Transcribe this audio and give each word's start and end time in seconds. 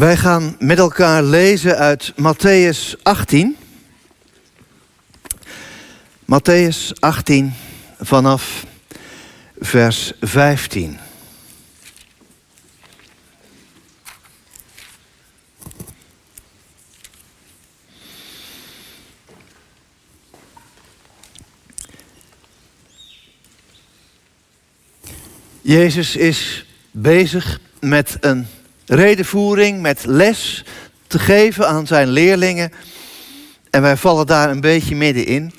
Wij 0.00 0.16
gaan 0.16 0.56
met 0.58 0.78
elkaar 0.78 1.22
lezen 1.22 1.76
uit 1.76 2.12
Matthäus 2.12 3.02
18. 3.02 3.56
Matthäus 6.24 6.92
18 6.98 7.52
vanaf 7.98 8.66
vers 9.58 10.12
15. 10.20 10.98
Jezus 25.60 26.16
is 26.16 26.66
bezig 26.90 27.60
met 27.80 28.16
een 28.20 28.46
redenvoering, 28.90 29.80
met 29.80 30.04
les 30.04 30.64
te 31.06 31.18
geven 31.18 31.68
aan 31.68 31.86
zijn 31.86 32.08
leerlingen. 32.08 32.72
En 33.70 33.82
wij 33.82 33.96
vallen 33.96 34.26
daar 34.26 34.50
een 34.50 34.60
beetje 34.60 34.96
middenin. 34.96 35.52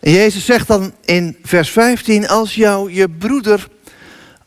En 0.00 0.12
Jezus 0.12 0.44
zegt 0.44 0.66
dan 0.66 0.92
in 1.04 1.36
vers 1.42 1.70
15: 1.70 2.28
Als 2.28 2.54
jou 2.54 2.92
je 2.92 3.08
broeder 3.08 3.68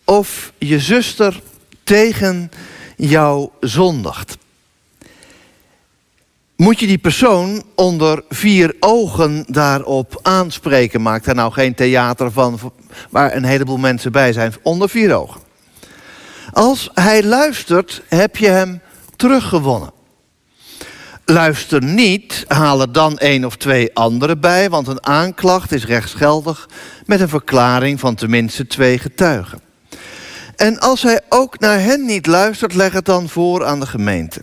of 0.03 0.51
je 0.57 0.79
zuster 0.79 1.41
tegen 1.83 2.51
jou 2.95 3.49
zondigt, 3.59 4.37
moet 6.55 6.79
je 6.79 6.87
die 6.87 6.97
persoon 6.97 7.63
onder 7.75 8.23
vier 8.29 8.75
ogen 8.79 9.45
daarop 9.47 10.19
aanspreken. 10.21 11.01
Maak 11.01 11.23
daar 11.23 11.35
nou 11.35 11.51
geen 11.51 11.75
theater 11.75 12.31
van 12.31 12.59
waar 13.09 13.35
een 13.35 13.45
heleboel 13.45 13.77
mensen 13.77 14.11
bij 14.11 14.33
zijn. 14.33 14.53
Onder 14.61 14.89
vier 14.89 15.15
ogen. 15.15 15.46
Als 16.57 16.89
hij 16.93 17.23
luistert, 17.23 18.01
heb 18.07 18.37
je 18.37 18.47
hem 18.47 18.81
teruggewonnen. 19.15 19.91
Luister 21.25 21.83
niet, 21.83 22.45
haal 22.47 22.81
er 22.81 22.91
dan 22.91 23.17
één 23.17 23.45
of 23.45 23.55
twee 23.55 23.95
anderen 23.95 24.39
bij, 24.39 24.69
want 24.69 24.87
een 24.87 25.05
aanklacht 25.05 25.71
is 25.71 25.85
rechtsgeldig 25.85 26.69
met 27.05 27.19
een 27.19 27.29
verklaring 27.29 27.99
van 27.99 28.15
tenminste 28.15 28.67
twee 28.67 28.99
getuigen. 28.99 29.61
En 30.55 30.79
als 30.79 31.01
hij 31.01 31.21
ook 31.29 31.59
naar 31.59 31.79
hen 31.79 32.05
niet 32.05 32.25
luistert, 32.25 32.73
leg 32.73 32.93
het 32.93 33.05
dan 33.05 33.29
voor 33.29 33.65
aan 33.65 33.79
de 33.79 33.87
gemeente. 33.87 34.41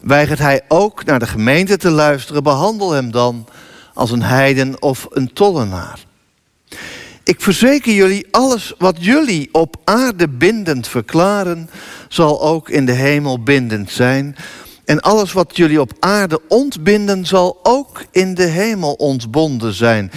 Weigert 0.00 0.38
hij 0.38 0.60
ook 0.68 1.04
naar 1.04 1.18
de 1.18 1.26
gemeente 1.26 1.76
te 1.76 1.90
luisteren, 1.90 2.42
behandel 2.42 2.90
hem 2.90 3.10
dan 3.10 3.48
als 3.94 4.10
een 4.10 4.22
heiden 4.22 4.82
of 4.82 5.06
een 5.10 5.32
tollenaar. 5.32 6.07
Ik 7.28 7.40
verzeker 7.40 7.92
jullie, 7.92 8.26
alles 8.30 8.74
wat 8.78 8.96
jullie 9.04 9.48
op 9.52 9.76
aarde 9.84 10.28
bindend 10.28 10.88
verklaren, 10.88 11.70
zal 12.08 12.42
ook 12.42 12.68
in 12.68 12.86
de 12.86 12.92
hemel 12.92 13.42
bindend 13.42 13.90
zijn. 13.90 14.36
En 14.84 15.00
alles 15.00 15.32
wat 15.32 15.56
jullie 15.56 15.80
op 15.80 15.92
aarde 16.00 16.40
ontbinden, 16.48 17.26
zal 17.26 17.58
ook 17.62 18.04
in 18.10 18.34
de 18.34 18.44
hemel 18.44 18.92
ontbonden 18.92 19.72
zijn. 19.72 20.10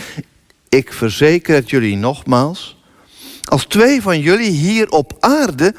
Ik 0.70 0.94
verzeker 0.94 1.56
het 1.56 1.70
jullie 1.70 1.96
nogmaals. 1.96 2.78
Als 3.44 3.66
twee 3.66 4.02
van 4.02 4.20
jullie 4.20 4.52
hier 4.52 4.90
op 4.90 5.14
aarde 5.20 5.76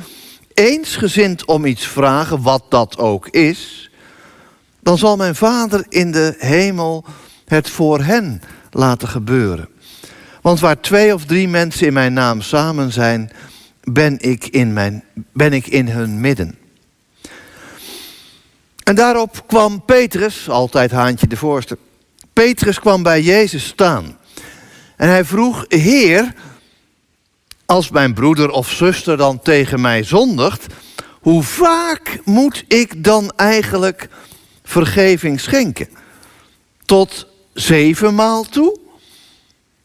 eensgezind 0.54 1.44
om 1.44 1.64
iets 1.64 1.86
vragen, 1.86 2.42
wat 2.42 2.64
dat 2.68 2.98
ook 2.98 3.28
is, 3.28 3.90
dan 4.80 4.98
zal 4.98 5.16
mijn 5.16 5.34
Vader 5.34 5.84
in 5.88 6.10
de 6.10 6.34
hemel 6.38 7.04
het 7.44 7.68
voor 7.68 8.00
hen 8.00 8.42
laten 8.70 9.08
gebeuren. 9.08 9.71
Want 10.42 10.60
waar 10.60 10.80
twee 10.80 11.14
of 11.14 11.24
drie 11.24 11.48
mensen 11.48 11.86
in 11.86 11.92
mijn 11.92 12.12
naam 12.12 12.40
samen 12.40 12.92
zijn, 12.92 13.30
ben 13.82 14.18
ik 14.20 14.46
in, 14.46 14.72
mijn, 14.72 15.04
ben 15.32 15.52
ik 15.52 15.66
in 15.66 15.88
hun 15.88 16.20
midden. 16.20 16.58
En 18.82 18.94
daarop 18.94 19.44
kwam 19.46 19.84
Petrus, 19.84 20.48
altijd 20.48 20.90
haantje 20.90 21.26
de 21.26 21.36
voorste. 21.36 21.78
Petrus 22.32 22.80
kwam 22.80 23.02
bij 23.02 23.22
Jezus 23.22 23.66
staan. 23.66 24.18
En 24.96 25.08
hij 25.08 25.24
vroeg, 25.24 25.64
Heer, 25.68 26.34
als 27.66 27.90
mijn 27.90 28.14
broeder 28.14 28.50
of 28.50 28.70
zuster 28.70 29.16
dan 29.16 29.40
tegen 29.40 29.80
mij 29.80 30.02
zondigt, 30.02 30.66
hoe 31.20 31.42
vaak 31.42 32.18
moet 32.24 32.64
ik 32.68 33.04
dan 33.04 33.32
eigenlijk 33.36 34.08
vergeving 34.62 35.40
schenken? 35.40 35.88
Tot 36.84 37.26
zevenmaal 37.52 38.44
toe? 38.44 38.81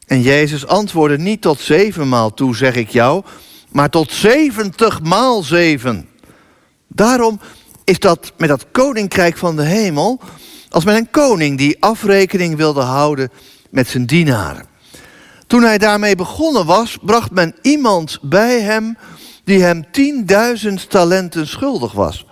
En 0.07 0.21
Jezus 0.21 0.67
antwoordde 0.67 1.17
niet 1.17 1.41
tot 1.41 1.59
zevenmaal 1.59 2.33
toe, 2.33 2.55
zeg 2.55 2.75
ik 2.75 2.89
jou, 2.89 3.23
maar 3.71 3.89
tot 3.89 4.11
zeventig 4.11 5.01
maal 5.01 5.43
zeven. 5.43 6.09
Daarom 6.87 7.39
is 7.83 7.99
dat 7.99 8.31
met 8.37 8.49
dat 8.49 8.65
koninkrijk 8.71 9.37
van 9.37 9.55
de 9.55 9.63
hemel 9.63 10.19
als 10.69 10.85
met 10.85 10.95
een 10.95 11.09
koning 11.09 11.57
die 11.57 11.77
afrekening 11.79 12.55
wilde 12.55 12.81
houden 12.81 13.31
met 13.69 13.87
zijn 13.87 14.05
dienaren. 14.05 14.65
Toen 15.47 15.63
hij 15.63 15.77
daarmee 15.77 16.15
begonnen 16.15 16.65
was, 16.65 16.97
bracht 17.01 17.31
men 17.31 17.55
iemand 17.61 18.19
bij 18.21 18.61
hem 18.61 18.97
die 19.43 19.61
hem 19.61 19.91
tienduizend 19.91 20.89
talenten 20.89 21.47
schuldig 21.47 21.91
was. 21.91 22.25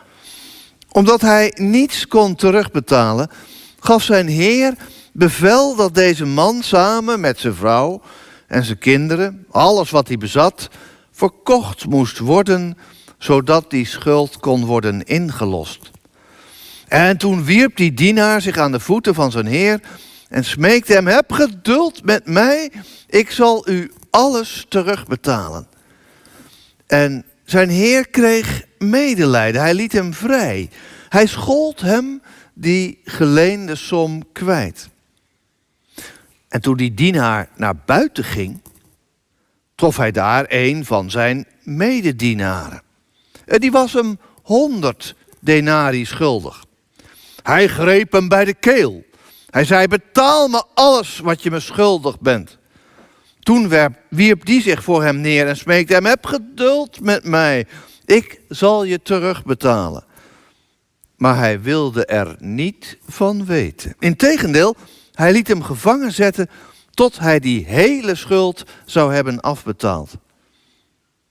Omdat 0.91 1.21
hij 1.21 1.53
niets 1.55 2.07
kon 2.07 2.35
terugbetalen, 2.35 3.29
gaf 3.79 4.03
zijn 4.03 4.27
heer 4.27 4.75
bevel 5.17 5.75
dat 5.75 5.95
deze 5.95 6.25
man 6.25 6.63
samen 6.63 7.19
met 7.19 7.39
zijn 7.39 7.55
vrouw 7.55 8.01
en 8.47 8.63
zijn 8.63 8.77
kinderen, 8.77 9.45
alles 9.51 9.89
wat 9.89 10.07
hij 10.07 10.17
bezat, 10.17 10.69
verkocht 11.11 11.85
moest 11.85 12.19
worden, 12.19 12.77
zodat 13.17 13.69
die 13.69 13.85
schuld 13.85 14.39
kon 14.39 14.65
worden 14.65 15.03
ingelost. 15.03 15.91
En 16.87 17.17
toen 17.17 17.43
wierp 17.43 17.75
die 17.75 17.93
dienaar 17.93 18.41
zich 18.41 18.57
aan 18.57 18.71
de 18.71 18.79
voeten 18.79 19.13
van 19.13 19.31
zijn 19.31 19.45
heer 19.45 19.79
en 20.29 20.45
smeekte 20.45 20.93
hem: 20.93 21.07
Heb 21.07 21.31
geduld 21.31 22.03
met 22.03 22.25
mij, 22.25 22.71
ik 23.07 23.31
zal 23.31 23.69
u 23.69 23.91
alles 24.09 24.65
terugbetalen. 24.69 25.67
En 26.87 27.25
zijn 27.45 27.69
heer 27.69 28.07
kreeg 28.07 28.63
medelijden, 28.77 29.61
hij 29.61 29.73
liet 29.73 29.91
hem 29.91 30.13
vrij. 30.13 30.69
Hij 31.09 31.25
schold 31.25 31.81
hem 31.81 32.21
die 32.53 32.99
geleende 33.03 33.75
som 33.75 34.23
kwijt. 34.31 34.93
En 36.55 36.61
toen 36.61 36.77
die 36.77 36.93
dienaar 36.93 37.49
naar 37.55 37.75
buiten 37.85 38.23
ging, 38.23 38.61
trof 39.75 39.97
hij 39.97 40.11
daar 40.11 40.45
een 40.47 40.85
van 40.85 41.11
zijn 41.11 41.47
mededienaren. 41.63 42.81
En 43.45 43.59
die 43.59 43.71
was 43.71 43.93
hem 43.93 44.19
honderd 44.43 45.15
denari 45.39 46.05
schuldig. 46.05 46.65
Hij 47.43 47.67
greep 47.67 48.11
hem 48.11 48.27
bij 48.27 48.45
de 48.45 48.53
keel. 48.53 49.03
Hij 49.49 49.65
zei: 49.65 49.87
Betaal 49.87 50.47
me 50.47 50.63
alles 50.73 51.19
wat 51.19 51.43
je 51.43 51.51
me 51.51 51.59
schuldig 51.59 52.19
bent. 52.19 52.57
Toen 53.39 53.91
wierp 54.09 54.45
die 54.45 54.61
zich 54.61 54.83
voor 54.83 55.03
hem 55.03 55.21
neer 55.21 55.47
en 55.47 55.57
smeekte 55.57 55.93
hem: 55.93 56.05
Heb 56.05 56.25
geduld 56.25 57.01
met 57.01 57.23
mij, 57.23 57.67
ik 58.05 58.39
zal 58.49 58.83
je 58.83 59.01
terugbetalen. 59.01 60.03
Maar 61.15 61.37
hij 61.37 61.61
wilde 61.61 62.05
er 62.05 62.35
niet 62.39 62.97
van 63.07 63.45
weten. 63.45 63.95
Integendeel, 63.99 64.75
hij 65.15 65.31
liet 65.31 65.47
hem 65.47 65.63
gevangen 65.63 66.11
zetten 66.11 66.49
tot 66.93 67.19
hij 67.19 67.39
die 67.39 67.65
hele 67.65 68.15
schuld 68.15 68.63
zou 68.85 69.13
hebben 69.13 69.39
afbetaald. 69.39 70.17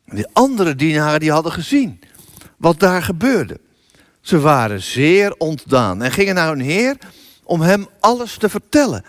De 0.05 0.29
andere 0.33 0.75
dienaren 0.75 1.21
die 1.21 1.31
hadden 1.31 1.53
gezien 1.53 2.01
wat 2.57 2.81
daar 2.81 3.03
gebeurde. 3.03 3.61
Ze 4.21 4.41
waren 4.41 4.83
zeer 4.83 5.35
ontdaan 5.37 6.03
en 6.03 6.13
gingen 6.13 6.35
naar 6.35 6.49
hun 6.49 6.61
heer 6.61 6.97
om 7.43 7.61
hem 7.61 7.87
alles 8.01 8.37
te 8.37 8.49
vertellen. 8.49 9.05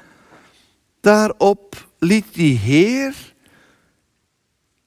Daarop 1.01 1.87
liet 1.99 2.33
die 2.33 2.57
heer 2.57 3.33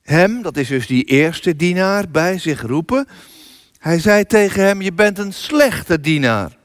hem, 0.03 0.43
dat 0.43 0.57
is 0.57 0.69
dus 0.69 0.87
die 0.87 1.05
eerste 1.05 1.57
dienaar, 1.57 2.09
bij 2.09 2.39
zich 2.39 2.63
roepen. 2.63 3.09
Hij 3.79 3.99
zei 3.99 4.25
tegen 4.25 4.63
hem, 4.63 4.83
je 4.83 4.93
bent 4.93 5.19
een 5.19 5.33
slechte 5.33 6.01
dienaar. 6.01 6.57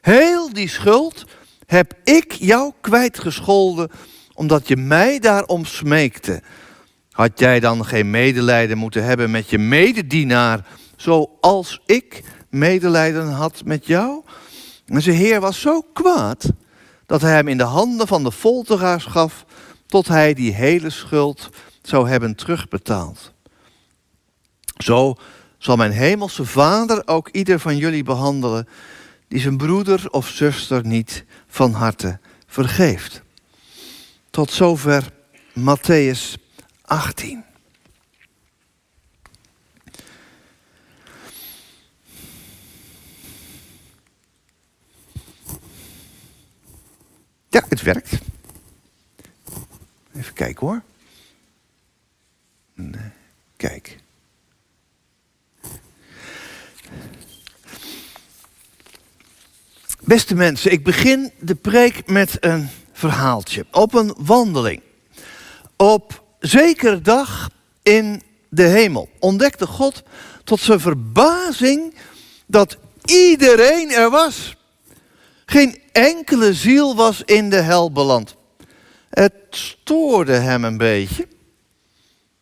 Heel 0.00 0.52
die 0.52 0.68
schuld 0.68 1.24
heb 1.66 1.94
ik 2.04 2.32
jou 2.32 2.72
kwijtgescholden 2.80 3.90
omdat 4.34 4.68
je 4.68 4.76
mij 4.76 5.18
daarom 5.18 5.64
smeekte. 5.64 6.42
Had 7.10 7.38
jij 7.38 7.60
dan 7.60 7.86
geen 7.86 8.10
medelijden 8.10 8.78
moeten 8.78 9.04
hebben 9.04 9.30
met 9.30 9.50
je 9.50 9.58
mededienaar, 9.58 10.66
zoals 10.96 11.80
ik 11.86 12.22
medelijden 12.50 13.28
had 13.28 13.62
met 13.64 13.86
jou? 13.86 14.22
En 14.86 15.02
zijn 15.02 15.16
heer 15.16 15.40
was 15.40 15.60
zo 15.60 15.80
kwaad 15.92 16.52
dat 17.06 17.20
hij 17.20 17.32
hem 17.32 17.48
in 17.48 17.58
de 17.58 17.64
handen 17.64 18.06
van 18.06 18.24
de 18.24 18.32
folteraars 18.32 19.04
gaf, 19.04 19.44
tot 19.86 20.08
hij 20.08 20.34
die 20.34 20.52
hele 20.52 20.90
schuld 20.90 21.48
zou 21.82 22.08
hebben 22.08 22.34
terugbetaald. 22.34 23.32
Zo 24.76 25.14
zal 25.58 25.76
mijn 25.76 25.92
hemelse 25.92 26.44
Vader 26.44 27.02
ook 27.06 27.28
ieder 27.28 27.58
van 27.60 27.76
jullie 27.76 28.02
behandelen 28.02 28.68
is 29.34 29.44
een 29.44 29.56
broeder 29.56 30.10
of 30.10 30.28
zuster 30.28 30.86
niet 30.86 31.24
van 31.46 31.72
harte 31.72 32.18
vergeeft. 32.46 33.22
Tot 34.30 34.50
zover 34.50 35.12
Matthäus 35.58 36.34
18. 36.82 37.44
Ja, 47.48 47.64
het 47.68 47.82
werkt. 47.82 48.18
Even 50.12 50.34
kijken 50.34 50.66
hoor. 50.66 50.82
Nee, 52.74 53.10
kijk. 53.56 54.03
Beste 60.14 60.34
mensen, 60.34 60.72
ik 60.72 60.84
begin 60.84 61.32
de 61.40 61.54
preek 61.54 62.06
met 62.06 62.36
een 62.40 62.68
verhaaltje. 62.92 63.66
Op 63.70 63.94
een 63.94 64.14
wandeling. 64.18 64.82
Op 65.76 66.24
zekere 66.38 67.00
dag 67.00 67.50
in 67.82 68.22
de 68.48 68.62
hemel 68.62 69.08
ontdekte 69.18 69.66
God 69.66 70.02
tot 70.44 70.60
zijn 70.60 70.80
verbazing 70.80 71.94
dat 72.46 72.76
iedereen 73.04 73.90
er 73.90 74.10
was. 74.10 74.56
Geen 75.46 75.82
enkele 75.92 76.54
ziel 76.54 76.96
was 76.96 77.22
in 77.24 77.50
de 77.50 77.60
hel 77.60 77.92
beland. 77.92 78.36
Het 79.10 79.32
stoorde 79.50 80.32
hem 80.32 80.64
een 80.64 80.78
beetje. 80.78 81.28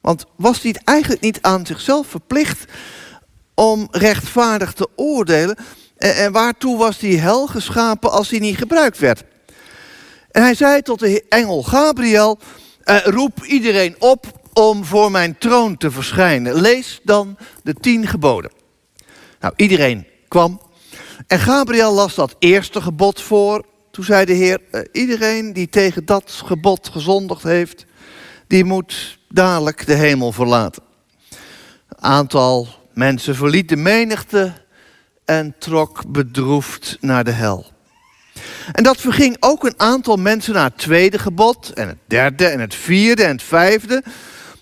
Want 0.00 0.24
was 0.36 0.62
hij 0.62 0.76
eigenlijk 0.84 1.20
niet 1.20 1.42
aan 1.42 1.66
zichzelf 1.66 2.06
verplicht 2.06 2.64
om 3.54 3.88
rechtvaardig 3.90 4.72
te 4.72 4.88
oordelen? 4.96 5.56
En 6.02 6.32
waartoe 6.32 6.78
was 6.78 6.98
die 6.98 7.18
hel 7.18 7.46
geschapen 7.46 8.10
als 8.10 8.30
hij 8.30 8.38
niet 8.38 8.56
gebruikt 8.56 8.98
werd? 8.98 9.24
En 10.30 10.42
hij 10.42 10.54
zei 10.54 10.82
tot 10.82 10.98
de 10.98 11.24
engel 11.28 11.62
Gabriel: 11.62 12.38
eh, 12.82 12.96
roep 13.04 13.44
iedereen 13.44 13.96
op 13.98 14.40
om 14.52 14.84
voor 14.84 15.10
mijn 15.10 15.38
troon 15.38 15.76
te 15.76 15.90
verschijnen. 15.90 16.60
Lees 16.60 17.00
dan 17.02 17.36
de 17.62 17.74
tien 17.74 18.06
geboden. 18.06 18.50
Nou, 19.40 19.54
iedereen 19.56 20.06
kwam. 20.28 20.60
En 21.26 21.38
Gabriel 21.38 21.92
las 21.92 22.14
dat 22.14 22.36
eerste 22.38 22.80
gebod 22.80 23.20
voor. 23.20 23.64
Toen 23.90 24.04
zei 24.04 24.24
de 24.24 24.32
Heer: 24.32 24.60
eh, 24.70 24.80
iedereen 24.92 25.52
die 25.52 25.68
tegen 25.68 26.04
dat 26.04 26.42
gebod 26.44 26.88
gezondigd 26.88 27.42
heeft, 27.42 27.84
die 28.46 28.64
moet 28.64 29.18
dadelijk 29.28 29.86
de 29.86 29.94
hemel 29.94 30.32
verlaten. 30.32 30.82
Een 31.88 32.02
aantal 32.02 32.68
mensen 32.92 33.34
verliet 33.34 33.68
de 33.68 33.76
menigte 33.76 34.61
en 35.24 35.54
trok 35.58 36.02
bedroefd 36.06 36.96
naar 37.00 37.24
de 37.24 37.30
hel. 37.30 37.70
En 38.72 38.82
dat 38.82 39.00
verging 39.00 39.36
ook 39.40 39.64
een 39.64 39.80
aantal 39.80 40.16
mensen 40.16 40.54
naar 40.54 40.64
het 40.64 40.78
tweede 40.78 41.18
gebod 41.18 41.72
en 41.72 41.88
het 41.88 41.98
derde 42.06 42.46
en 42.46 42.60
het 42.60 42.74
vierde 42.74 43.24
en 43.24 43.30
het 43.30 43.42
vijfde. 43.42 44.02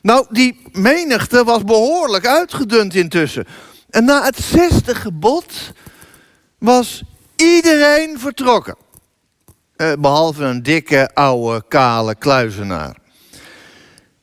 Nou, 0.02 0.26
die 0.30 0.60
menigte 0.72 1.44
was 1.44 1.64
behoorlijk 1.64 2.26
uitgedund 2.26 2.94
intussen. 2.94 3.46
En 3.90 4.04
na 4.04 4.24
het 4.24 4.38
zesde 4.38 4.94
gebod 4.94 5.72
was 6.58 7.02
iedereen 7.36 8.18
vertrokken. 8.18 8.76
Eh, 9.76 9.92
behalve 9.98 10.44
een 10.44 10.62
dikke, 10.62 11.10
oude, 11.14 11.64
kale 11.68 12.14
kluizenaar. 12.14 12.96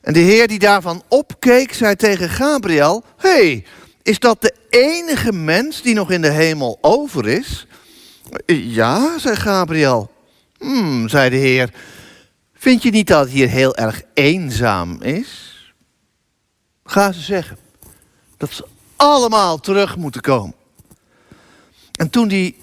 En 0.00 0.12
de 0.12 0.20
Heer 0.20 0.48
die 0.48 0.58
daarvan 0.58 1.02
opkeek, 1.08 1.74
zei 1.74 1.96
tegen 1.96 2.28
Gabriel: 2.28 3.04
hey, 3.16 3.64
is 4.08 4.18
dat 4.18 4.42
de 4.42 4.54
enige 4.68 5.32
mens 5.32 5.82
die 5.82 5.94
nog 5.94 6.10
in 6.10 6.22
de 6.22 6.30
hemel 6.30 6.78
over 6.80 7.26
is? 7.26 7.66
Ja, 8.46 9.18
zei 9.18 9.36
Gabriel. 9.36 10.10
Hmm, 10.58 11.08
zei 11.08 11.30
de 11.30 11.36
Heer. 11.36 11.72
Vind 12.54 12.82
je 12.82 12.90
niet 12.90 13.06
dat 13.06 13.20
het 13.20 13.30
hier 13.30 13.48
heel 13.48 13.76
erg 13.76 14.02
eenzaam 14.14 15.02
is? 15.02 15.54
Ga 16.84 17.12
ze 17.12 17.20
zeggen 17.20 17.58
dat 18.36 18.52
ze 18.52 18.66
allemaal 18.96 19.58
terug 19.60 19.96
moeten 19.96 20.20
komen. 20.20 20.54
En 21.96 22.10
toen 22.10 22.28
die 22.28 22.56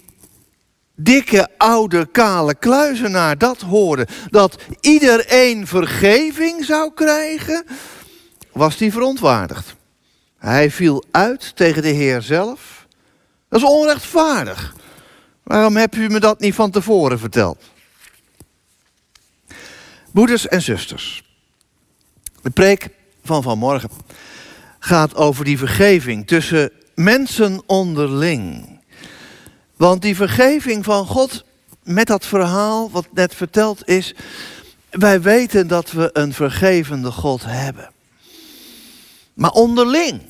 dikke, 0.96 1.48
oude, 1.58 2.06
kale 2.06 2.56
kluizenaar 2.56 3.38
dat 3.38 3.62
hoorde, 3.62 4.08
dat 4.30 4.62
iedereen 4.82 5.68
vergeving 5.68 6.66
zou 6.66 6.94
krijgen, 6.94 7.66
was 8.52 8.78
hij 8.78 8.92
verontwaardigd. 8.92 9.75
Hij 10.46 10.72
viel 10.72 11.04
uit 11.12 11.56
tegen 11.56 11.82
de 11.82 11.88
Heer 11.88 12.22
zelf. 12.22 12.88
Dat 13.50 13.62
is 13.62 13.68
onrechtvaardig. 13.68 14.76
Waarom 15.44 15.76
heb 15.76 15.96
u 15.96 16.10
me 16.10 16.20
dat 16.20 16.40
niet 16.40 16.56
van 16.56 16.72
tevoren 16.72 17.20
verteld? 17.20 17.64
Broeders 20.12 20.48
en 20.48 20.62
zusters, 20.62 21.24
de 22.42 22.50
preek 22.50 22.90
van 23.24 23.44
vanmorgen 23.44 23.90
gaat 24.80 25.16
over 25.16 25.46
die 25.46 25.58
vergeving 25.58 26.28
tussen 26.28 26.72
mensen 26.96 27.62
onderling. 27.66 28.80
Want 29.76 30.02
die 30.02 30.16
vergeving 30.16 30.84
van 30.84 31.06
God 31.06 31.44
met 31.84 32.08
dat 32.08 32.26
verhaal 32.26 32.92
wat 32.92 33.08
net 33.14 33.36
verteld 33.36 33.88
is, 33.88 34.16
wij 34.90 35.22
weten 35.22 35.68
dat 35.68 35.92
we 35.92 36.10
een 36.14 36.34
vergevende 36.34 37.12
God 37.12 37.42
hebben. 37.46 37.90
Maar 39.34 39.52
onderling, 39.52 40.22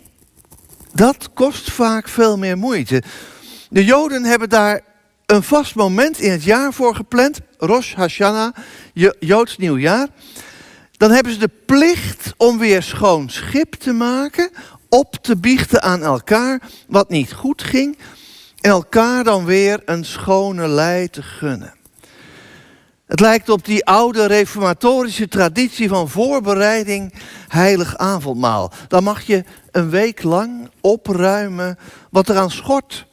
dat 0.95 1.29
kost 1.33 1.71
vaak 1.71 2.07
veel 2.07 2.37
meer 2.37 2.57
moeite. 2.57 3.03
De 3.69 3.85
Joden 3.85 4.23
hebben 4.23 4.49
daar 4.49 4.81
een 5.25 5.43
vast 5.43 5.75
moment 5.75 6.19
in 6.19 6.31
het 6.31 6.43
jaar 6.43 6.73
voor 6.73 6.95
gepland, 6.95 7.39
Rosh 7.57 7.93
Hashanah, 7.93 8.55
Joods 9.19 9.57
nieuwjaar. 9.57 10.07
Dan 10.91 11.11
hebben 11.11 11.33
ze 11.33 11.39
de 11.39 11.51
plicht 11.65 12.33
om 12.37 12.57
weer 12.57 12.83
schoon 12.83 13.29
schip 13.29 13.73
te 13.73 13.91
maken, 13.91 14.49
op 14.89 15.17
te 15.21 15.37
biechten 15.37 15.81
aan 15.81 16.03
elkaar 16.03 16.61
wat 16.87 17.09
niet 17.09 17.33
goed 17.33 17.63
ging 17.63 17.97
en 18.61 18.69
elkaar 18.69 19.23
dan 19.23 19.45
weer 19.45 19.81
een 19.85 20.05
schone 20.05 20.67
lei 20.67 21.09
te 21.09 21.21
gunnen. 21.21 21.73
Het 23.15 23.23
lijkt 23.23 23.49
op 23.49 23.65
die 23.65 23.85
oude 23.85 24.25
reformatorische 24.25 25.27
traditie 25.27 25.87
van 25.87 26.09
voorbereiding 26.09 27.13
heilig 27.47 27.97
avondmaal. 27.97 28.71
Dan 28.87 29.03
mag 29.03 29.21
je 29.21 29.43
een 29.71 29.89
week 29.89 30.23
lang 30.23 30.69
opruimen 30.81 31.77
wat 32.09 32.29
eraan 32.29 32.51
schort 32.51 33.05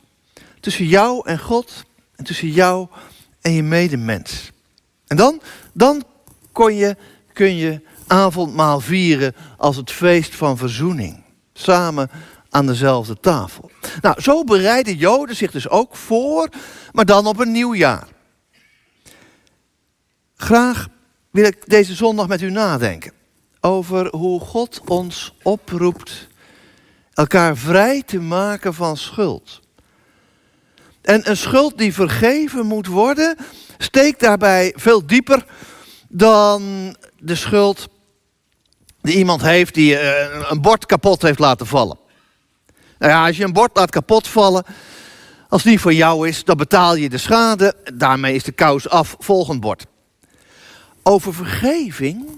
tussen 0.61 0.87
jou 0.87 1.29
en 1.29 1.39
God 1.39 1.85
en 2.17 2.25
tussen 2.25 2.49
jou 2.49 2.89
en 3.41 3.53
je 3.53 3.63
medemens. 3.63 4.51
En 5.07 5.17
dan, 5.17 5.41
dan 5.73 6.05
kon 6.53 6.75
je, 6.75 6.97
kun 7.33 7.57
je 7.57 7.81
avondmaal 8.07 8.81
vieren 8.81 9.35
als 9.57 9.77
het 9.77 9.91
feest 9.91 10.35
van 10.35 10.57
verzoening. 10.57 11.23
Samen 11.53 12.11
aan 12.51 12.67
dezelfde 12.67 13.21
tafel. 13.21 13.71
Nou, 14.01 14.21
zo 14.21 14.45
bereiden 14.45 14.97
Joden 14.97 15.37
zich 15.37 15.51
dus 15.51 15.69
ook 15.69 15.97
voor, 15.97 16.49
maar 16.93 17.05
dan 17.05 17.27
op 17.27 17.39
een 17.39 17.53
nieuw 17.53 17.75
jaar. 17.75 18.12
Graag 20.43 20.89
wil 21.31 21.45
ik 21.45 21.69
deze 21.69 21.95
zondag 21.95 22.29
met 22.29 22.41
u 22.41 22.51
nadenken 22.51 23.13
over 23.61 24.17
hoe 24.17 24.41
God 24.41 24.81
ons 24.87 25.35
oproept 25.43 26.29
elkaar 27.15 27.57
vrij 27.57 28.03
te 28.03 28.21
maken 28.21 28.75
van 28.75 28.97
schuld. 28.97 29.61
En 31.03 31.31
een 31.31 31.37
schuld 31.37 31.79
die 31.79 31.95
vergeven 31.95 32.67
moet 32.67 32.87
worden, 32.87 33.37
steekt 33.79 34.21
daarbij 34.21 34.73
veel 34.77 35.07
dieper 35.07 35.47
dan 36.09 36.63
de 37.19 37.35
schuld 37.35 37.89
die 39.01 39.17
iemand 39.17 39.43
heeft 39.43 39.75
die 39.75 39.97
eh, 39.97 40.47
een 40.49 40.61
bord 40.61 40.87
kapot 40.87 41.23
heeft 41.23 41.39
laten 41.39 41.67
vallen. 41.67 41.99
Nou 42.99 43.27
als 43.27 43.37
je 43.37 43.45
een 43.45 43.53
bord 43.53 43.77
laat 43.77 43.91
kapot 43.91 44.29
vallen, 44.29 44.65
als 45.49 45.63
die 45.63 45.81
voor 45.81 45.95
jou 45.95 46.29
is, 46.29 46.45
dan 46.45 46.57
betaal 46.57 46.95
je 46.95 47.09
de 47.09 47.19
schade. 47.19 47.75
Daarmee 47.95 48.35
is 48.35 48.45
de 48.45 48.53
kous 48.53 48.89
af, 48.89 49.17
volgend 49.19 49.61
bord. 49.61 49.91
Over 51.03 51.35
vergeving 51.35 52.29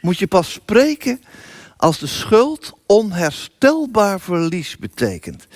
moet 0.00 0.18
je 0.18 0.26
pas 0.26 0.52
spreken 0.52 1.20
als 1.76 1.98
de 1.98 2.06
schuld 2.06 2.72
onherstelbaar 2.86 4.20
verlies 4.20 4.76
betekent. 4.76 5.46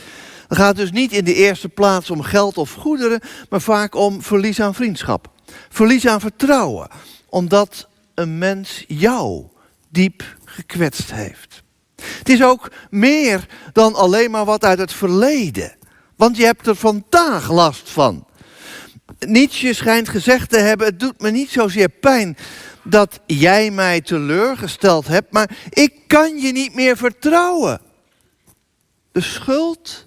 Het 0.49 0.59
gaat 0.59 0.77
dus 0.77 0.91
niet 0.91 1.13
in 1.13 1.25
de 1.25 1.35
eerste 1.35 1.69
plaats 1.69 2.11
om 2.11 2.23
geld 2.23 2.59
of 2.59 2.73
goederen, 2.73 3.21
maar 3.49 3.61
vaak 3.61 3.95
om 3.95 4.23
verlies 4.23 4.61
aan 4.61 4.75
vriendschap. 4.75 5.31
Verlies 5.69 6.07
aan 6.07 6.21
vertrouwen, 6.21 6.89
omdat 7.29 7.89
een 8.15 8.39
mens 8.39 8.85
jou 8.89 9.47
diep 9.89 10.37
gekwetst 10.45 11.13
heeft. 11.13 11.63
Het 12.03 12.29
is 12.29 12.43
ook 12.43 12.73
meer 12.91 13.47
dan 13.73 13.95
alleen 13.95 14.31
maar 14.31 14.45
wat 14.45 14.65
uit 14.65 14.79
het 14.79 14.93
verleden. 14.93 15.77
Want 16.17 16.37
je 16.37 16.45
hebt 16.45 16.67
er 16.67 16.77
vandaag 16.77 17.51
last 17.51 17.91
van. 17.91 18.27
Nietzsche 19.19 19.75
schijnt 19.75 20.09
gezegd 20.09 20.51
te 20.51 20.59
hebben: 20.59 20.87
Het 20.87 21.01
doet 21.01 21.21
me 21.21 21.31
niet 21.31 21.51
zozeer 21.51 21.89
pijn 21.89 22.37
dat 22.83 23.21
jij 23.27 23.71
mij 23.71 24.01
teleurgesteld 24.01 25.07
hebt, 25.07 25.33
maar 25.33 25.57
ik 25.69 25.93
kan 26.07 26.39
je 26.39 26.53
niet 26.53 26.75
meer 26.75 26.97
vertrouwen. 26.97 27.81
De 29.13 29.21
schuld 29.21 30.07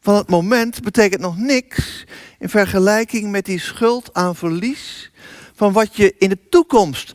van 0.00 0.14
het 0.14 0.28
moment 0.28 0.82
betekent 0.82 1.20
nog 1.20 1.36
niks 1.36 2.04
in 2.38 2.48
vergelijking 2.48 3.30
met 3.30 3.44
die 3.44 3.60
schuld 3.60 4.10
aan 4.12 4.36
verlies 4.36 5.10
van 5.54 5.72
wat 5.72 5.96
je 5.96 6.14
in 6.18 6.28
de 6.28 6.48
toekomst 6.48 7.12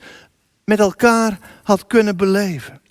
met 0.66 0.80
elkaar 0.80 1.40
had 1.64 1.88
kunnen 1.88 2.18
beleven. 2.18 2.82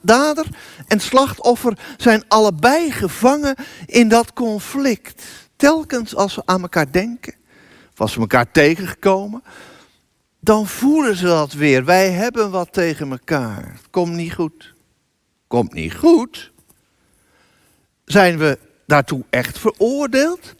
Dader 0.00 0.46
en 0.86 1.00
slachtoffer 1.00 1.78
zijn 1.96 2.24
allebei 2.28 2.90
gevangen 2.90 3.54
in 3.86 4.08
dat 4.08 4.32
conflict. 4.32 5.22
Telkens 5.60 6.14
als 6.14 6.34
we 6.34 6.42
aan 6.44 6.62
elkaar 6.62 6.92
denken, 6.92 7.34
of 7.92 8.00
als 8.00 8.14
we 8.14 8.20
elkaar 8.20 8.50
tegengekomen, 8.50 9.42
dan 10.38 10.66
voelen 10.66 11.16
ze 11.16 11.24
dat 11.24 11.52
weer. 11.52 11.84
Wij 11.84 12.10
hebben 12.10 12.50
wat 12.50 12.72
tegen 12.72 13.10
elkaar. 13.10 13.80
Komt 13.90 14.12
niet 14.12 14.34
goed. 14.34 14.74
Komt 15.46 15.72
niet 15.72 15.94
goed. 15.94 16.52
Zijn 18.04 18.38
we 18.38 18.58
daartoe 18.86 19.24
echt 19.30 19.58
veroordeeld? 19.58 20.54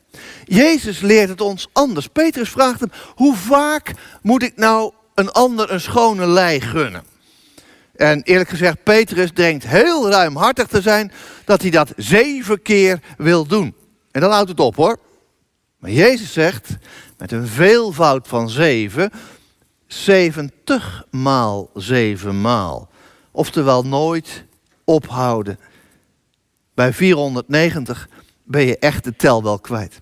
Jezus 0.45 1.01
leert 1.01 1.29
het 1.29 1.41
ons 1.41 1.69
anders. 1.73 2.07
Petrus 2.07 2.49
vraagt 2.49 2.81
hem: 2.81 2.91
hoe 3.15 3.37
vaak 3.37 3.93
moet 4.23 4.43
ik 4.43 4.57
nou 4.57 4.93
een 5.15 5.31
ander 5.31 5.73
een 5.73 5.81
schone 5.81 6.27
lei 6.27 6.61
gunnen? 6.61 7.05
En 7.97 8.23
eerlijk 8.23 8.49
gezegd, 8.49 8.83
Petrus 8.83 9.33
denkt 9.33 9.67
heel 9.67 10.11
ruimhartig 10.11 10.67
te 10.67 10.81
zijn 10.81 11.13
dat 11.45 11.63
hij 11.63 11.71
dat 11.71 11.93
zeven 11.97 12.63
keer 12.63 13.01
wil 13.17 13.47
doen. 13.47 13.79
En 14.11 14.21
dan 14.21 14.31
houdt 14.31 14.49
het 14.49 14.61
op 14.61 14.77
hoor. 14.77 14.99
Maar 15.79 15.91
Jezus 15.91 16.33
zegt, 16.33 16.69
met 17.19 17.33
een 17.33 17.47
veelvoud 17.47 18.29
van 18.29 18.51
zeven, 18.51 19.11
zeventig 19.87 21.05
maal 21.11 21.71
zeven 21.75 22.41
maal. 22.41 22.89
Oftewel 23.31 23.83
nooit 23.83 24.45
ophouden. 24.85 25.59
Bij 26.75 26.93
490 26.93 28.09
ben 28.45 28.65
je 28.65 28.79
echt 28.79 29.05
de 29.05 29.17
tel 29.17 29.43
wel 29.43 29.59
kwijt. 29.59 30.01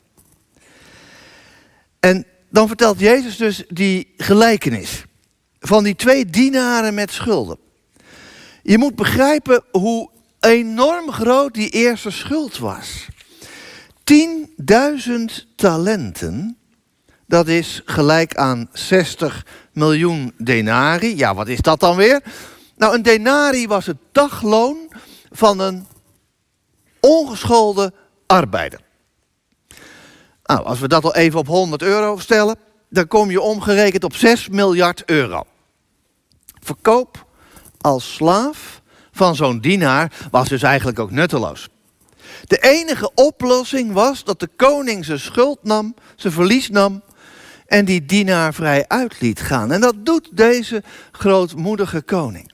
En 2.01 2.27
dan 2.51 2.67
vertelt 2.67 3.01
Jezus 3.01 3.37
dus 3.37 3.65
die 3.69 4.15
gelijkenis 4.17 5.05
van 5.61 5.85
die 5.85 5.97
twee 5.97 6.27
dienaren 6.27 6.95
met 6.95 7.13
schulden. 7.13 7.59
Je 8.63 8.79
moet 8.79 8.97
begrijpen 8.97 9.65
hoe 9.71 10.11
enorm 10.41 11.13
groot 11.13 11.55
die 11.55 11.69
eerste 11.71 12.11
schuld 12.11 12.59
was. 12.59 13.07
10.000 14.13 15.55
talenten, 15.57 16.57
dat 17.27 17.49
is 17.49 17.83
gelijk 17.85 18.35
aan 18.35 18.69
60 18.73 19.47
miljoen 19.73 20.35
denari. 20.37 21.17
Ja, 21.17 21.35
wat 21.35 21.49
is 21.49 21.61
dat 21.61 21.81
dan 21.81 21.97
weer? 21.97 22.23
Nou, 22.77 22.95
een 22.95 23.03
denari 23.03 23.67
was 23.67 23.87
het 23.87 23.97
dagloon 24.13 24.93
van 25.31 25.59
een 25.59 25.87
ongeschoolde 27.01 27.93
arbeider. 28.27 28.81
Nou, 30.45 30.65
als 30.65 30.79
we 30.79 30.89
dat 30.89 31.05
al 31.05 31.15
even 31.15 31.39
op 31.39 31.47
100 31.47 31.83
euro 31.83 32.19
stellen, 32.19 32.57
dan 32.89 33.07
kom 33.07 33.31
je 33.31 33.41
omgerekend 33.41 34.05
op 34.05 34.15
6 34.15 34.49
miljard 34.49 35.03
euro. 35.05 35.45
Verkoop 36.61 37.27
als 37.81 38.15
slaaf 38.15 38.83
van 39.13 39.37
zo'n 39.37 39.61
dienaar 39.61 40.13
was 40.31 40.49
dus 40.49 40.63
eigenlijk 40.63 40.99
ook 40.99 41.11
nutteloos. 41.11 41.69
De 42.49 42.59
enige 42.59 43.11
oplossing 43.15 43.93
was 43.93 44.25
dat 44.25 44.41
de 44.41 44.49
koning 44.57 45.05
zijn 45.05 45.19
schuld 45.19 45.59
nam, 45.63 45.95
zijn 46.17 46.33
verlies 46.33 46.69
nam 46.69 47.03
en 47.67 47.85
die 47.85 48.05
dienaar 48.05 48.55
vrij 48.55 48.85
uit 48.87 49.21
liet 49.21 49.41
gaan. 49.41 49.73
En 49.73 49.81
dat 49.81 50.07
doet 50.07 50.29
deze 50.33 50.83
grootmoedige 51.13 52.03
koning. 52.03 52.53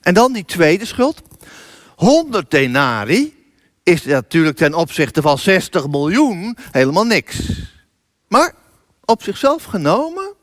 En 0.00 0.14
dan 0.14 0.32
die 0.32 0.44
tweede 0.44 0.84
schuld. 0.84 1.22
100 1.96 2.50
denari 2.50 3.46
is 3.82 4.04
natuurlijk 4.04 4.56
ten 4.56 4.74
opzichte 4.74 5.22
van 5.22 5.38
60 5.38 5.88
miljoen 5.88 6.56
helemaal 6.70 7.04
niks. 7.04 7.38
Maar 8.28 8.54
op 9.04 9.22
zichzelf 9.22 9.64
genomen, 9.64 10.34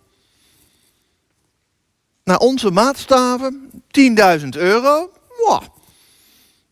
naar 2.24 2.38
onze 2.38 2.72
maatstaven, 2.72 3.72
10.000 4.42 4.48
euro. 4.50 5.12
Wow. 5.46 5.64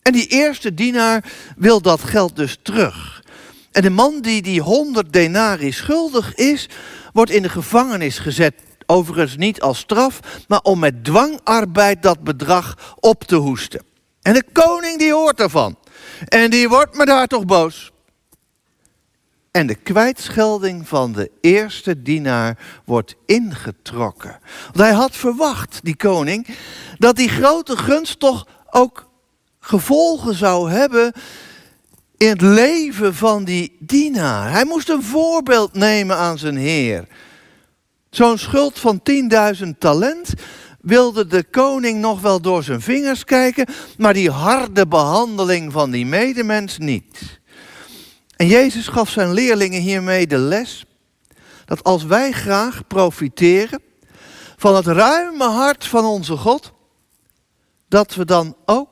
En 0.07 0.13
die 0.13 0.27
eerste 0.27 0.73
dienaar 0.73 1.23
wil 1.57 1.81
dat 1.81 2.03
geld 2.03 2.35
dus 2.35 2.57
terug. 2.61 3.23
En 3.71 3.81
de 3.81 3.89
man 3.89 4.21
die 4.21 4.41
die 4.41 4.61
100 4.61 5.13
denari 5.13 5.71
schuldig 5.71 6.35
is, 6.35 6.69
wordt 7.13 7.31
in 7.31 7.41
de 7.41 7.49
gevangenis 7.49 8.19
gezet. 8.19 8.53
Overigens 8.85 9.37
niet 9.37 9.61
als 9.61 9.79
straf, 9.79 10.19
maar 10.47 10.59
om 10.61 10.79
met 10.79 11.03
dwangarbeid 11.03 12.01
dat 12.01 12.23
bedrag 12.23 12.95
op 12.99 13.23
te 13.23 13.35
hoesten. 13.35 13.83
En 14.21 14.33
de 14.33 14.43
koning 14.51 14.99
die 14.99 15.13
hoort 15.13 15.39
ervan. 15.39 15.77
En 16.27 16.49
die 16.49 16.69
wordt 16.69 16.97
me 16.97 17.05
daar 17.05 17.27
toch 17.27 17.45
boos. 17.45 17.91
En 19.51 19.67
de 19.67 19.75
kwijtschelding 19.75 20.87
van 20.87 21.11
de 21.11 21.31
eerste 21.41 22.01
dienaar 22.01 22.57
wordt 22.85 23.15
ingetrokken. 23.25 24.39
Want 24.65 24.77
hij 24.77 24.93
had 24.93 25.15
verwacht, 25.15 25.79
die 25.83 25.95
koning, 25.95 26.47
dat 26.97 27.15
die 27.15 27.29
grote 27.29 27.77
gunst 27.77 28.19
toch 28.19 28.47
ook 28.69 29.06
gevolgen 29.67 30.35
zou 30.35 30.71
hebben 30.71 31.13
in 32.17 32.29
het 32.29 32.41
leven 32.41 33.15
van 33.15 33.43
die 33.43 33.75
dienaar. 33.79 34.51
Hij 34.51 34.65
moest 34.65 34.89
een 34.89 35.03
voorbeeld 35.03 35.73
nemen 35.73 36.17
aan 36.17 36.37
zijn 36.37 36.57
heer. 36.57 37.07
Zo'n 38.09 38.37
schuld 38.37 38.79
van 38.79 39.01
10.000 39.63 39.67
talent 39.79 40.33
wilde 40.81 41.27
de 41.27 41.43
koning 41.43 41.99
nog 41.99 42.21
wel 42.21 42.41
door 42.41 42.63
zijn 42.63 42.81
vingers 42.81 43.23
kijken, 43.23 43.65
maar 43.97 44.13
die 44.13 44.31
harde 44.31 44.87
behandeling 44.87 45.71
van 45.71 45.91
die 45.91 46.05
medemens 46.05 46.77
niet. 46.77 47.39
En 48.35 48.47
Jezus 48.47 48.87
gaf 48.87 49.09
zijn 49.09 49.33
leerlingen 49.33 49.81
hiermee 49.81 50.27
de 50.27 50.37
les 50.37 50.85
dat 51.65 51.83
als 51.83 52.03
wij 52.03 52.31
graag 52.31 52.87
profiteren 52.87 53.81
van 54.57 54.75
het 54.75 54.85
ruime 54.85 55.43
hart 55.43 55.85
van 55.85 56.05
onze 56.05 56.37
God, 56.37 56.71
dat 57.87 58.15
we 58.15 58.25
dan 58.25 58.55
ook 58.65 58.89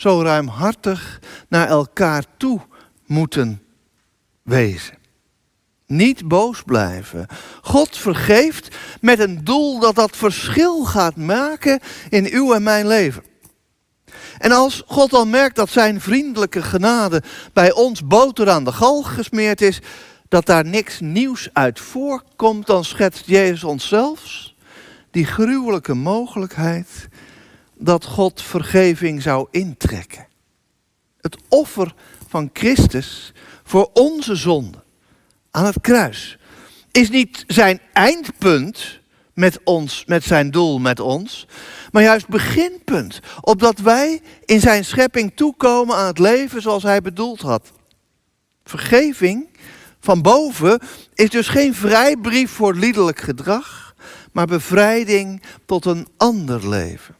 zo 0.00 0.22
ruimhartig 0.22 1.20
naar 1.48 1.68
elkaar 1.68 2.24
toe 2.36 2.60
moeten 3.06 3.62
wezen. 4.42 4.98
Niet 5.86 6.28
boos 6.28 6.62
blijven. 6.62 7.26
God 7.62 7.96
vergeeft 7.96 8.76
met 9.00 9.18
een 9.18 9.44
doel 9.44 9.80
dat 9.80 9.94
dat 9.94 10.16
verschil 10.16 10.84
gaat 10.84 11.16
maken 11.16 11.80
in 12.08 12.28
uw 12.30 12.54
en 12.54 12.62
mijn 12.62 12.86
leven. 12.86 13.22
En 14.38 14.52
als 14.52 14.82
God 14.86 15.10
dan 15.10 15.30
merkt 15.30 15.56
dat 15.56 15.70
zijn 15.70 16.00
vriendelijke 16.00 16.62
genade 16.62 17.22
bij 17.52 17.72
ons 17.72 18.06
boter 18.06 18.50
aan 18.50 18.64
de 18.64 18.72
galg 18.72 19.14
gesmeerd 19.14 19.60
is, 19.60 19.80
dat 20.28 20.46
daar 20.46 20.64
niks 20.64 21.00
nieuws 21.00 21.48
uit 21.52 21.80
voorkomt, 21.80 22.66
dan 22.66 22.84
schetst 22.84 23.26
Jezus 23.26 23.64
ons 23.64 23.88
zelfs 23.88 24.54
die 25.10 25.26
gruwelijke 25.26 25.94
mogelijkheid 25.94 27.08
dat 27.80 28.04
God 28.04 28.42
vergeving 28.42 29.22
zou 29.22 29.46
intrekken. 29.50 30.26
Het 31.20 31.36
offer 31.48 31.94
van 32.28 32.50
Christus 32.52 33.32
voor 33.64 33.90
onze 33.92 34.34
zonde 34.34 34.82
aan 35.50 35.64
het 35.64 35.80
kruis 35.80 36.38
is 36.90 37.10
niet 37.10 37.44
zijn 37.46 37.80
eindpunt 37.92 39.00
met 39.34 39.60
ons, 39.64 40.04
met 40.06 40.24
zijn 40.24 40.50
doel 40.50 40.78
met 40.78 41.00
ons, 41.00 41.46
maar 41.90 42.02
juist 42.02 42.28
beginpunt, 42.28 43.20
opdat 43.40 43.78
wij 43.78 44.20
in 44.44 44.60
zijn 44.60 44.84
schepping 44.84 45.32
toekomen 45.34 45.96
aan 45.96 46.06
het 46.06 46.18
leven 46.18 46.62
zoals 46.62 46.82
hij 46.82 47.00
bedoeld 47.00 47.40
had. 47.40 47.72
Vergeving 48.64 49.48
van 50.00 50.22
boven 50.22 50.80
is 51.14 51.30
dus 51.30 51.48
geen 51.48 51.74
vrijbrief 51.74 52.50
voor 52.50 52.74
liederlijk 52.74 53.20
gedrag, 53.20 53.94
maar 54.32 54.46
bevrijding 54.46 55.42
tot 55.66 55.84
een 55.84 56.08
ander 56.16 56.68
leven. 56.68 57.18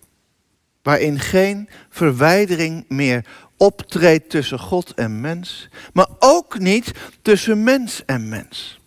Waarin 0.82 1.18
geen 1.18 1.68
verwijdering 1.88 2.84
meer 2.88 3.24
optreedt 3.56 4.30
tussen 4.30 4.58
God 4.58 4.94
en 4.94 5.20
mens, 5.20 5.68
maar 5.92 6.08
ook 6.18 6.58
niet 6.58 6.92
tussen 7.22 7.64
mens 7.64 8.04
en 8.04 8.28
mens. 8.28 8.80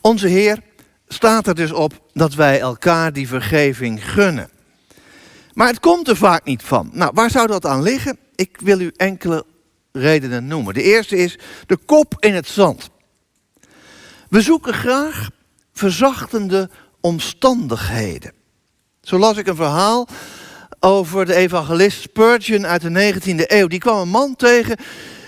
Onze 0.00 0.28
Heer 0.28 0.62
staat 1.08 1.46
er 1.46 1.54
dus 1.54 1.72
op 1.72 2.02
dat 2.12 2.34
wij 2.34 2.60
elkaar 2.60 3.12
die 3.12 3.28
vergeving 3.28 4.10
gunnen. 4.10 4.50
Maar 5.52 5.68
het 5.68 5.80
komt 5.80 6.08
er 6.08 6.16
vaak 6.16 6.44
niet 6.44 6.62
van. 6.62 6.90
Nou, 6.92 7.10
waar 7.14 7.30
zou 7.30 7.46
dat 7.46 7.66
aan 7.66 7.82
liggen? 7.82 8.18
Ik 8.34 8.58
wil 8.60 8.80
u 8.80 8.92
enkele 8.96 9.44
redenen 9.92 10.46
noemen. 10.46 10.74
De 10.74 10.82
eerste 10.82 11.16
is 11.16 11.38
de 11.66 11.76
kop 11.76 12.14
in 12.18 12.34
het 12.34 12.48
zand. 12.48 12.90
We 14.28 14.40
zoeken 14.40 14.74
graag 14.74 15.30
verzachtende 15.72 16.70
omstandigheden. 17.00 18.32
Zo 19.08 19.18
las 19.18 19.36
ik 19.36 19.46
een 19.46 19.56
verhaal 19.56 20.08
over 20.80 21.26
de 21.26 21.34
evangelist 21.34 22.00
Spurgeon 22.00 22.66
uit 22.66 22.82
de 22.82 23.12
19e 23.12 23.46
eeuw. 23.46 23.66
Die 23.66 23.78
kwam 23.78 24.00
een 24.00 24.08
man 24.08 24.36
tegen 24.36 24.76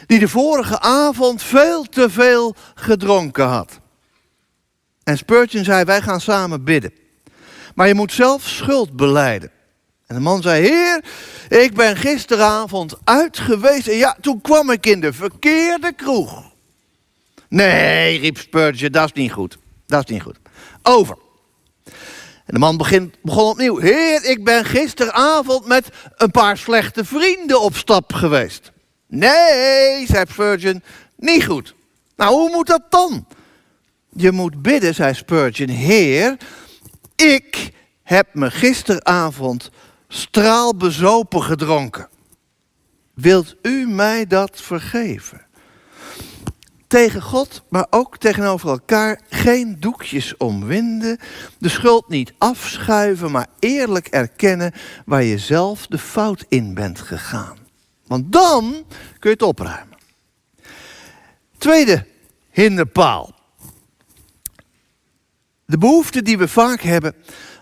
die 0.06 0.18
de 0.18 0.28
vorige 0.28 0.80
avond 0.80 1.42
veel 1.42 1.84
te 1.84 2.10
veel 2.10 2.54
gedronken 2.74 3.46
had. 3.46 3.80
En 5.04 5.16
Spurgeon 5.16 5.64
zei, 5.64 5.84
wij 5.84 6.02
gaan 6.02 6.20
samen 6.20 6.64
bidden. 6.64 6.92
Maar 7.74 7.86
je 7.86 7.94
moet 7.94 8.12
zelf 8.12 8.42
schuld 8.42 8.96
beleiden. 8.96 9.50
En 10.06 10.14
de 10.14 10.20
man 10.20 10.42
zei, 10.42 10.62
heer, 10.62 11.04
ik 11.48 11.74
ben 11.74 11.96
gisteravond 11.96 12.96
uit 13.04 13.38
geweest 13.38 13.88
en 13.88 13.96
ja, 13.96 14.16
toen 14.20 14.40
kwam 14.40 14.70
ik 14.70 14.86
in 14.86 15.00
de 15.00 15.12
verkeerde 15.12 15.92
kroeg. 15.92 16.52
Nee, 17.48 18.18
riep 18.18 18.38
Spurgeon, 18.38 18.92
dat 18.92 19.04
is 19.04 19.12
niet 19.12 19.32
goed. 19.32 19.58
Dat 19.86 20.04
is 20.04 20.10
niet 20.10 20.22
goed. 20.22 20.38
Over. 20.82 21.16
En 22.50 22.56
de 22.56 22.62
man 22.62 22.76
begon 22.76 23.50
opnieuw. 23.50 23.78
Heer, 23.78 24.24
ik 24.24 24.44
ben 24.44 24.64
gisteravond 24.64 25.66
met 25.66 25.88
een 26.16 26.30
paar 26.30 26.56
slechte 26.56 27.04
vrienden 27.04 27.60
op 27.60 27.76
stap 27.76 28.12
geweest. 28.12 28.72
Nee, 29.06 30.06
zei 30.06 30.24
Spurgeon, 30.28 30.82
niet 31.16 31.44
goed. 31.44 31.74
Nou, 32.16 32.32
hoe 32.32 32.50
moet 32.50 32.66
dat 32.66 32.82
dan? 32.88 33.26
Je 34.12 34.32
moet 34.32 34.62
bidden, 34.62 34.94
zei 34.94 35.14
Spurgeon, 35.14 35.68
Heer, 35.68 36.36
ik 37.16 37.70
heb 38.02 38.34
me 38.34 38.50
gisteravond 38.50 39.70
straalbezopen 40.08 41.42
gedronken. 41.42 42.08
Wilt 43.14 43.56
u 43.62 43.86
mij 43.86 44.26
dat 44.26 44.60
vergeven? 44.60 45.46
Tegen 46.90 47.22
God, 47.22 47.62
maar 47.68 47.86
ook 47.90 48.16
tegenover 48.16 48.68
elkaar 48.68 49.20
geen 49.28 49.76
doekjes 49.80 50.36
omwinden. 50.36 51.18
De 51.58 51.68
schuld 51.68 52.08
niet 52.08 52.32
afschuiven, 52.38 53.30
maar 53.30 53.46
eerlijk 53.58 54.06
erkennen 54.06 54.72
waar 55.04 55.22
je 55.22 55.38
zelf 55.38 55.86
de 55.86 55.98
fout 55.98 56.44
in 56.48 56.74
bent 56.74 57.00
gegaan. 57.00 57.58
Want 58.06 58.32
dan 58.32 58.84
kun 59.18 59.30
je 59.30 59.36
het 59.36 59.42
opruimen. 59.42 59.96
Tweede 61.58 62.06
hinderpaal. 62.50 63.34
De 65.66 65.78
behoefte 65.78 66.22
die 66.22 66.38
we 66.38 66.48
vaak 66.48 66.80
hebben 66.80 67.14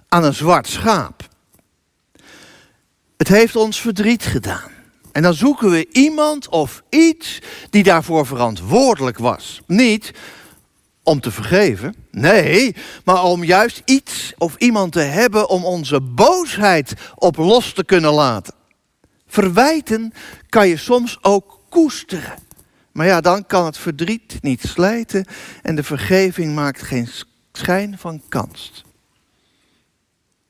aan 0.08 0.25
een 0.25 0.35
zwart 0.35 0.66
schaap. 0.66 1.28
Het 3.16 3.28
heeft 3.28 3.56
ons 3.56 3.80
verdriet 3.80 4.25
gedaan. 4.25 4.77
En 5.18 5.25
dan 5.25 5.34
zoeken 5.34 5.70
we 5.70 5.88
iemand 5.92 6.48
of 6.48 6.82
iets 6.88 7.38
die 7.70 7.82
daarvoor 7.82 8.26
verantwoordelijk 8.26 9.18
was. 9.18 9.60
Niet 9.66 10.12
om 11.02 11.20
te 11.20 11.30
vergeven, 11.30 11.94
nee, 12.10 12.76
maar 13.04 13.22
om 13.22 13.44
juist 13.44 13.82
iets 13.84 14.32
of 14.37 14.54
iemand 14.56 14.92
te 14.92 15.00
hebben 15.00 15.48
om 15.48 15.64
onze 15.64 16.00
boosheid 16.00 16.92
op 17.14 17.37
los 17.37 17.72
te 17.72 17.84
kunnen 17.84 18.12
laten. 18.12 18.54
Verwijten 19.26 20.12
kan 20.48 20.68
je 20.68 20.76
soms 20.76 21.18
ook 21.22 21.60
koesteren. 21.68 22.38
Maar 22.92 23.06
ja, 23.06 23.20
dan 23.20 23.46
kan 23.46 23.64
het 23.64 23.78
verdriet 23.78 24.38
niet 24.40 24.62
slijten 24.62 25.25
en 25.62 25.75
de 25.75 25.84
vergeving 25.84 26.54
maakt 26.54 26.82
geen 26.82 27.08
schijn 27.52 27.98
van 27.98 28.22
kans. 28.28 28.84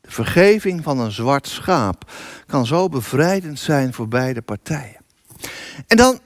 Vergeving 0.09 0.83
van 0.83 0.99
een 0.99 1.13
zwart 1.13 1.49
schaap 1.49 2.13
kan 2.47 2.67
zo 2.67 2.89
bevrijdend 2.89 3.59
zijn 3.59 3.93
voor 3.93 4.09
beide 4.09 4.43
partijen. 4.43 5.01
En 5.87 5.97
dan 5.97 6.21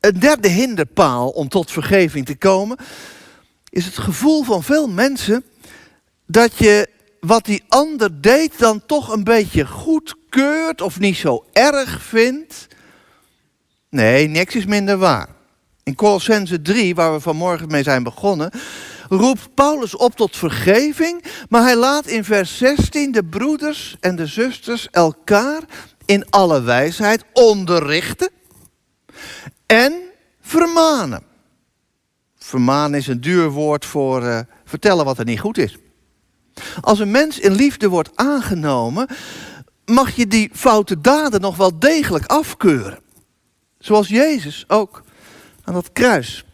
een 0.00 0.18
derde 0.18 0.48
hinderpaal 0.48 1.28
om 1.28 1.48
tot 1.48 1.70
vergeving 1.70 2.26
te 2.26 2.36
komen, 2.36 2.76
is 3.70 3.84
het 3.84 3.98
gevoel 3.98 4.42
van 4.42 4.62
veel 4.62 4.88
mensen 4.88 5.44
dat 6.26 6.58
je 6.58 6.88
wat 7.20 7.44
die 7.44 7.64
ander 7.68 8.20
deed 8.20 8.58
dan 8.58 8.86
toch 8.86 9.12
een 9.12 9.24
beetje 9.24 9.66
goedkeurt 9.66 10.80
of 10.80 11.00
niet 11.00 11.16
zo 11.16 11.44
erg 11.52 12.02
vindt. 12.02 12.66
Nee, 13.88 14.28
niks 14.28 14.54
is 14.54 14.66
minder 14.66 14.96
waar. 14.96 15.28
In 15.82 15.94
Colossense 15.94 16.62
3, 16.62 16.94
waar 16.94 17.12
we 17.12 17.20
vanmorgen 17.20 17.68
mee 17.68 17.82
zijn 17.82 18.02
begonnen, 18.02 18.50
roept 19.08 19.54
Paulus 19.54 19.96
op 19.96 20.16
tot 20.16 20.36
vergeving, 20.36 21.24
maar 21.48 21.62
hij 21.62 21.76
laat 21.76 22.06
in 22.06 22.24
vers 22.24 22.58
16 22.58 23.12
de 23.12 23.24
broeders 23.24 23.96
en 24.00 24.16
de 24.16 24.26
zusters 24.26 24.88
elkaar 24.90 25.62
in 26.04 26.30
alle 26.30 26.62
wijsheid 26.62 27.24
onderrichten 27.32 28.30
en 29.66 29.92
vermanen. 30.40 31.22
Vermanen 32.38 32.98
is 32.98 33.06
een 33.06 33.20
duur 33.20 33.50
woord 33.50 33.84
voor 33.84 34.22
uh, 34.22 34.40
vertellen 34.64 35.04
wat 35.04 35.18
er 35.18 35.24
niet 35.24 35.40
goed 35.40 35.58
is. 35.58 35.76
Als 36.80 36.98
een 36.98 37.10
mens 37.10 37.38
in 37.38 37.52
liefde 37.52 37.88
wordt 37.88 38.10
aangenomen, 38.14 39.06
mag 39.84 40.16
je 40.16 40.26
die 40.26 40.50
foute 40.52 41.00
daden 41.00 41.40
nog 41.40 41.56
wel 41.56 41.78
degelijk 41.78 42.26
afkeuren. 42.26 42.98
Zoals 43.78 44.08
Jezus 44.08 44.64
ook 44.68 45.02
aan 45.64 45.74
dat 45.74 45.92
kruis 45.92 46.44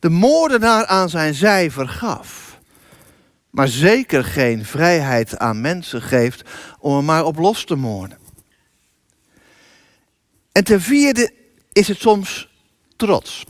de 0.00 0.08
moordenaar 0.08 0.86
aan 0.86 1.08
zijn 1.08 1.34
zij 1.34 1.70
vergaf. 1.70 2.58
Maar 3.50 3.68
zeker 3.68 4.24
geen 4.24 4.64
vrijheid 4.64 5.38
aan 5.38 5.60
mensen 5.60 6.02
geeft 6.02 6.42
om 6.78 6.96
er 6.96 7.04
maar 7.04 7.24
op 7.24 7.38
los 7.38 7.64
te 7.64 7.74
moorden. 7.74 8.18
En 10.52 10.64
ten 10.64 10.80
vierde 10.80 11.32
is 11.72 11.88
het 11.88 11.98
soms 11.98 12.48
trots. 12.96 13.44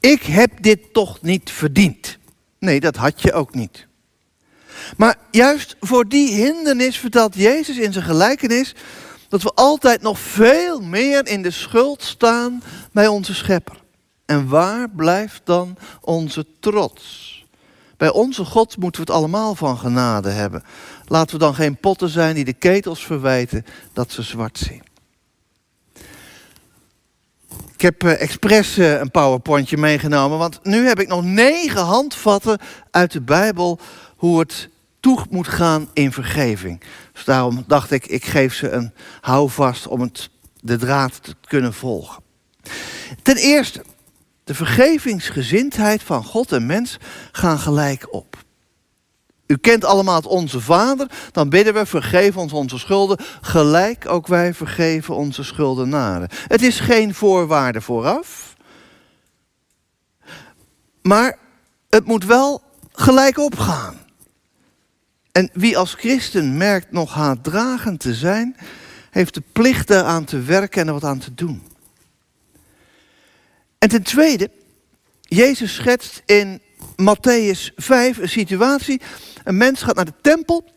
Ik 0.00 0.22
heb 0.22 0.62
dit 0.62 0.92
toch 0.92 1.22
niet 1.22 1.50
verdiend. 1.50 2.18
Nee, 2.58 2.80
dat 2.80 2.96
had 2.96 3.22
je 3.22 3.32
ook 3.32 3.54
niet. 3.54 3.86
Maar 4.96 5.16
juist 5.30 5.76
voor 5.80 6.08
die 6.08 6.34
hindernis 6.34 6.98
vertelt 6.98 7.34
Jezus 7.34 7.76
in 7.76 7.92
zijn 7.92 8.04
gelijkenis 8.04 8.74
dat 9.30 9.42
we 9.42 9.50
altijd 9.54 10.02
nog 10.02 10.18
veel 10.18 10.80
meer 10.80 11.26
in 11.26 11.42
de 11.42 11.50
schuld 11.50 12.02
staan 12.02 12.62
bij 12.92 13.06
onze 13.06 13.34
schepper. 13.34 13.76
En 14.26 14.48
waar 14.48 14.90
blijft 14.90 15.40
dan 15.44 15.76
onze 16.00 16.46
trots? 16.60 17.28
Bij 17.96 18.10
onze 18.10 18.44
God 18.44 18.76
moeten 18.76 19.04
we 19.04 19.06
het 19.06 19.16
allemaal 19.20 19.54
van 19.54 19.78
genade 19.78 20.30
hebben. 20.30 20.62
Laten 21.06 21.38
we 21.38 21.44
dan 21.44 21.54
geen 21.54 21.76
potten 21.76 22.08
zijn 22.08 22.34
die 22.34 22.44
de 22.44 22.52
ketels 22.52 23.04
verwijten 23.04 23.64
dat 23.92 24.12
ze 24.12 24.22
zwart 24.22 24.58
zien. 24.58 24.82
Ik 27.72 27.80
heb 27.80 28.04
uh, 28.04 28.20
expres 28.20 28.78
uh, 28.78 28.98
een 28.98 29.10
powerpointje 29.10 29.76
meegenomen, 29.76 30.38
want 30.38 30.60
nu 30.62 30.86
heb 30.86 31.00
ik 31.00 31.08
nog 31.08 31.24
negen 31.24 31.82
handvatten 31.82 32.58
uit 32.90 33.12
de 33.12 33.20
Bijbel 33.20 33.78
hoe 34.16 34.38
het 34.38 34.68
toe 35.00 35.26
moet 35.30 35.48
gaan 35.48 35.88
in 35.92 36.12
vergeving. 36.12 36.80
Dus 37.12 37.24
daarom 37.24 37.64
dacht 37.66 37.90
ik, 37.90 38.06
ik 38.06 38.24
geef 38.24 38.54
ze 38.54 38.70
een 38.70 38.92
houvast 39.20 39.86
om 39.86 40.00
het, 40.00 40.30
de 40.60 40.76
draad 40.76 41.22
te 41.22 41.34
kunnen 41.48 41.74
volgen. 41.74 42.22
Ten 43.22 43.36
eerste, 43.36 43.84
de 44.44 44.54
vergevingsgezindheid 44.54 46.02
van 46.02 46.24
God 46.24 46.52
en 46.52 46.66
mens 46.66 46.98
gaan 47.32 47.58
gelijk 47.58 48.12
op. 48.12 48.36
U 49.46 49.56
kent 49.56 49.84
allemaal 49.84 50.20
Onze 50.20 50.60
Vader, 50.60 51.10
dan 51.32 51.48
bidden 51.48 51.74
we, 51.74 51.86
vergeef 51.86 52.36
ons 52.36 52.52
onze 52.52 52.78
schulden, 52.78 53.18
gelijk 53.40 54.08
ook 54.08 54.26
wij 54.26 54.54
vergeven 54.54 55.14
onze 55.14 55.44
schuldenaren. 55.44 56.28
Het 56.46 56.62
is 56.62 56.80
geen 56.80 57.14
voorwaarde 57.14 57.80
vooraf, 57.80 58.54
maar 61.02 61.38
het 61.88 62.04
moet 62.06 62.24
wel 62.24 62.62
gelijk 62.92 63.38
opgaan. 63.38 63.99
En 65.32 65.50
wie 65.52 65.78
als 65.78 65.94
christen 65.94 66.56
merkt 66.56 66.92
nog 66.92 67.14
haatdragend 67.14 68.00
te 68.00 68.14
zijn, 68.14 68.56
heeft 69.10 69.34
de 69.34 69.42
plicht 69.52 69.90
eraan 69.90 70.24
te 70.24 70.40
werken 70.40 70.80
en 70.80 70.86
er 70.86 70.92
wat 70.92 71.04
aan 71.04 71.18
te 71.18 71.34
doen. 71.34 71.62
En 73.78 73.88
ten 73.88 74.02
tweede, 74.02 74.50
Jezus 75.20 75.74
schetst 75.74 76.22
in 76.26 76.60
Matthäus 76.96 77.74
5 77.76 78.18
een 78.18 78.28
situatie. 78.28 79.00
Een 79.44 79.56
mens 79.56 79.82
gaat 79.82 79.94
naar 79.94 80.04
de 80.04 80.20
tempel, 80.20 80.70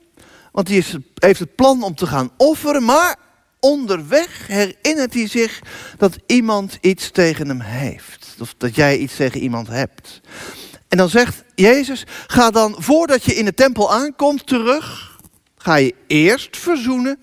want 0.52 0.68
hij 0.68 0.84
heeft 1.14 1.40
het 1.40 1.56
plan 1.56 1.84
om 1.84 1.96
te 1.96 2.08
gaan 2.08 2.32
offeren, 2.38 2.84
maar 2.84 3.16
onderweg 3.60 4.48
herinnert 4.48 5.14
hij 5.14 5.28
zich 5.28 5.62
dat 5.98 6.18
iemand 6.26 6.78
iets 6.82 7.12
tegen 7.12 7.48
hem 7.48 7.62
heeft. 7.62 8.36
Of 8.40 8.56
dat 8.58 8.76
jij 8.76 8.98
iets 8.98 9.16
tegen 9.16 9.42
iemand 9.42 9.68
hebt. 9.68 10.22
En 10.94 11.00
dan 11.00 11.10
zegt 11.10 11.44
Jezus, 11.56 12.06
ga 12.28 12.52
dan 12.52 12.76
voordat 12.78 13.24
je 13.24 13.36
in 13.36 13.46
de 13.46 13.54
tempel 13.54 13.94
aankomt 13.94 14.48
terug, 14.48 15.18
ga 15.58 15.76
je 15.76 15.96
eerst 16.08 16.58
verzoenen 16.58 17.20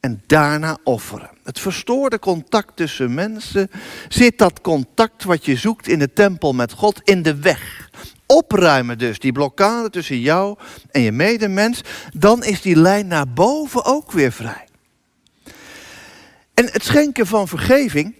en 0.00 0.22
daarna 0.26 0.78
offeren. 0.82 1.30
Het 1.42 1.60
verstoorde 1.60 2.18
contact 2.18 2.76
tussen 2.76 3.14
mensen 3.14 3.70
zit 4.08 4.38
dat 4.38 4.60
contact 4.60 5.24
wat 5.24 5.44
je 5.44 5.56
zoekt 5.56 5.88
in 5.88 5.98
de 5.98 6.12
tempel 6.12 6.52
met 6.52 6.72
God 6.72 7.00
in 7.04 7.22
de 7.22 7.36
weg. 7.36 7.90
Opruimen 8.26 8.98
dus 8.98 9.18
die 9.18 9.32
blokkade 9.32 9.90
tussen 9.90 10.20
jou 10.20 10.58
en 10.90 11.00
je 11.00 11.12
medemens, 11.12 11.80
dan 12.14 12.44
is 12.44 12.60
die 12.60 12.76
lijn 12.76 13.06
naar 13.06 13.28
boven 13.28 13.84
ook 13.84 14.12
weer 14.12 14.32
vrij. 14.32 14.68
En 16.54 16.68
het 16.72 16.84
schenken 16.84 17.26
van 17.26 17.48
vergeving 17.48 18.14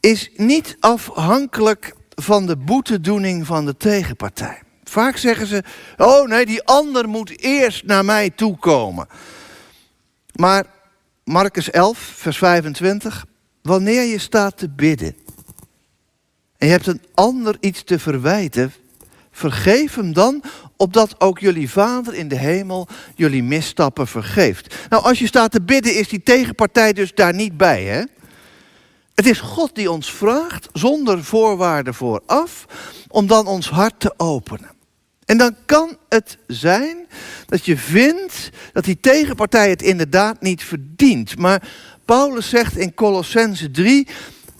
is 0.00 0.30
niet 0.36 0.76
afhankelijk 0.78 1.98
van 2.22 2.46
de 2.46 2.56
boetedoening 2.56 3.46
van 3.46 3.66
de 3.66 3.76
tegenpartij. 3.76 4.62
Vaak 4.84 5.16
zeggen 5.16 5.46
ze: 5.46 5.62
Oh 5.96 6.28
nee, 6.28 6.46
die 6.46 6.62
ander 6.62 7.08
moet 7.08 7.40
eerst 7.40 7.84
naar 7.84 8.04
mij 8.04 8.30
toekomen. 8.30 9.06
Maar 10.34 10.64
Marcus 11.24 11.70
11, 11.70 11.98
vers 11.98 12.38
25. 12.38 13.26
Wanneer 13.62 14.02
je 14.02 14.18
staat 14.18 14.56
te 14.56 14.68
bidden 14.68 15.14
en 16.60 16.66
je 16.66 16.72
hebt 16.72 16.86
een 16.86 17.02
ander 17.14 17.56
iets 17.60 17.82
te 17.82 17.98
verwijten, 17.98 18.72
vergeef 19.30 19.94
hem 19.94 20.12
dan, 20.12 20.42
opdat 20.76 21.20
ook 21.20 21.38
jullie 21.38 21.70
Vader 21.70 22.14
in 22.14 22.28
de 22.28 22.36
hemel 22.36 22.88
jullie 23.14 23.42
misstappen 23.42 24.06
vergeeft. 24.06 24.74
Nou, 24.88 25.02
als 25.04 25.18
je 25.18 25.26
staat 25.26 25.50
te 25.50 25.62
bidden, 25.62 25.94
is 25.94 26.08
die 26.08 26.22
tegenpartij 26.22 26.92
dus 26.92 27.14
daar 27.14 27.34
niet 27.34 27.56
bij, 27.56 27.84
hè? 27.84 28.02
Het 29.14 29.26
is 29.26 29.40
God 29.40 29.74
die 29.74 29.90
ons 29.90 30.12
vraagt, 30.12 30.68
zonder 30.72 31.24
voorwaarden 31.24 31.94
vooraf, 31.94 32.66
om 33.08 33.26
dan 33.26 33.46
ons 33.46 33.70
hart 33.70 34.00
te 34.00 34.14
openen. 34.16 34.70
En 35.24 35.38
dan 35.38 35.56
kan 35.66 35.96
het 36.08 36.38
zijn 36.46 36.96
dat 37.46 37.64
je 37.64 37.76
vindt 37.76 38.50
dat 38.72 38.84
die 38.84 39.00
tegenpartij 39.00 39.70
het 39.70 39.82
inderdaad 39.82 40.40
niet 40.40 40.64
verdient. 40.64 41.38
Maar 41.38 41.68
Paulus 42.04 42.48
zegt 42.48 42.76
in 42.76 42.94
Colossense 42.94 43.70
3, 43.70 44.08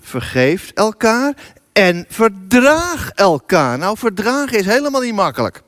vergeeft 0.01 0.73
elkaar 0.73 1.35
En 1.73 2.05
verdraag 2.09 3.11
elkaar. 3.11 3.79
Nou, 3.79 3.99
verdragen 3.99 4.59
is 4.59 4.67
helemaal 4.67 5.01
niet 5.01 5.15
makkelijk. 5.15 5.63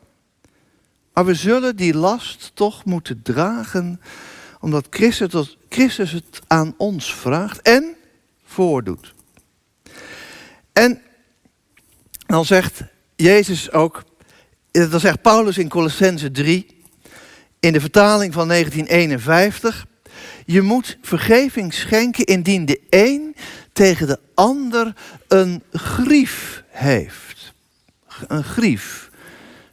Maar 1.13 1.25
we 1.25 1.35
zullen 1.35 1.77
die 1.77 1.95
last 1.95 2.51
toch 2.55 2.85
moeten 2.85 3.23
dragen, 3.23 4.01
omdat 4.61 4.87
Christus 5.69 6.13
het 6.13 6.41
aan 6.47 6.75
ons 6.77 7.15
vraagt 7.15 7.63
en 7.63 7.95
voordoet. 8.53 9.15
En 10.73 11.03
dan 12.27 12.45
zegt 12.45 12.83
Jezus 13.17 13.71
ook, 13.71 14.05
dan 14.71 15.01
zegt 15.01 15.23
Paulus 15.23 15.59
in 15.59 15.69
Colossense 15.69 16.31
3, 16.31 16.67
in 17.61 17.73
de 17.73 17.81
vertaling 17.81 18.33
van 18.33 18.49
1951, 18.49 19.87
je 20.47 20.63
moet 20.63 20.99
vergeving 21.03 21.75
schenken 21.75 22.25
indien 22.25 22.65
de 22.65 22.81
een 22.91 23.37
tegen 23.73 24.07
de 24.07 24.19
ander 24.35 24.95
een 25.29 25.63
grief 25.73 26.63
heeft. 26.69 27.53
Een 28.27 28.45
grief. 28.45 29.11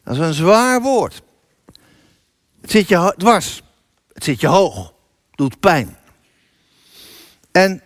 Dat 0.04 0.13
is 0.13 0.20
een 0.20 0.34
zwaar 0.34 0.82
woord. 0.82 1.22
Het 2.62 2.72
zit 2.72 2.88
je 2.88 3.13
dwars. 3.18 3.62
Het 4.13 4.24
zit 4.24 4.42
je 4.42 4.48
hoog. 4.48 4.94
Doet 5.36 5.60
pijn. 5.60 5.98
En 7.52 7.82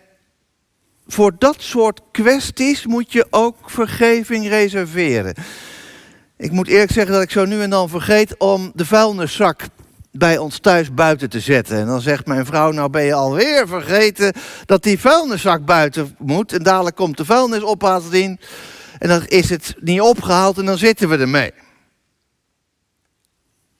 voor 1.06 1.32
dat 1.38 1.56
soort 1.58 2.00
kwesties 2.12 2.86
moet 2.86 3.12
je 3.12 3.26
ook 3.30 3.56
vergeving 3.70 4.48
reserveren. 4.48 5.34
Ik 6.36 6.50
moet 6.50 6.68
eerlijk 6.68 6.92
zeggen 6.92 7.12
dat 7.12 7.22
ik 7.22 7.30
zo 7.30 7.44
nu 7.44 7.62
en 7.62 7.70
dan 7.70 7.88
vergeet 7.88 8.38
om 8.38 8.72
de 8.74 8.86
vuilniszak 8.86 9.60
bij 10.12 10.38
ons 10.38 10.58
thuis 10.58 10.94
buiten 10.94 11.30
te 11.30 11.40
zetten. 11.40 11.78
En 11.78 11.86
dan 11.86 12.00
zegt 12.00 12.26
mijn 12.26 12.46
vrouw, 12.46 12.70
nou 12.70 12.90
ben 12.90 13.04
je 13.04 13.14
alweer 13.14 13.68
vergeten 13.68 14.32
dat 14.66 14.82
die 14.82 14.98
vuilniszak 14.98 15.64
buiten 15.64 16.16
moet. 16.18 16.52
En 16.52 16.62
dadelijk 16.62 16.96
komt 16.96 17.16
de 17.16 17.24
vuilnisophaalster 17.24 18.14
in. 18.14 18.40
En 18.98 19.08
dan 19.08 19.26
is 19.26 19.50
het 19.50 19.74
niet 19.80 20.00
opgehaald 20.00 20.58
en 20.58 20.64
dan 20.64 20.78
zitten 20.78 21.08
we 21.08 21.16
ermee. 21.16 21.52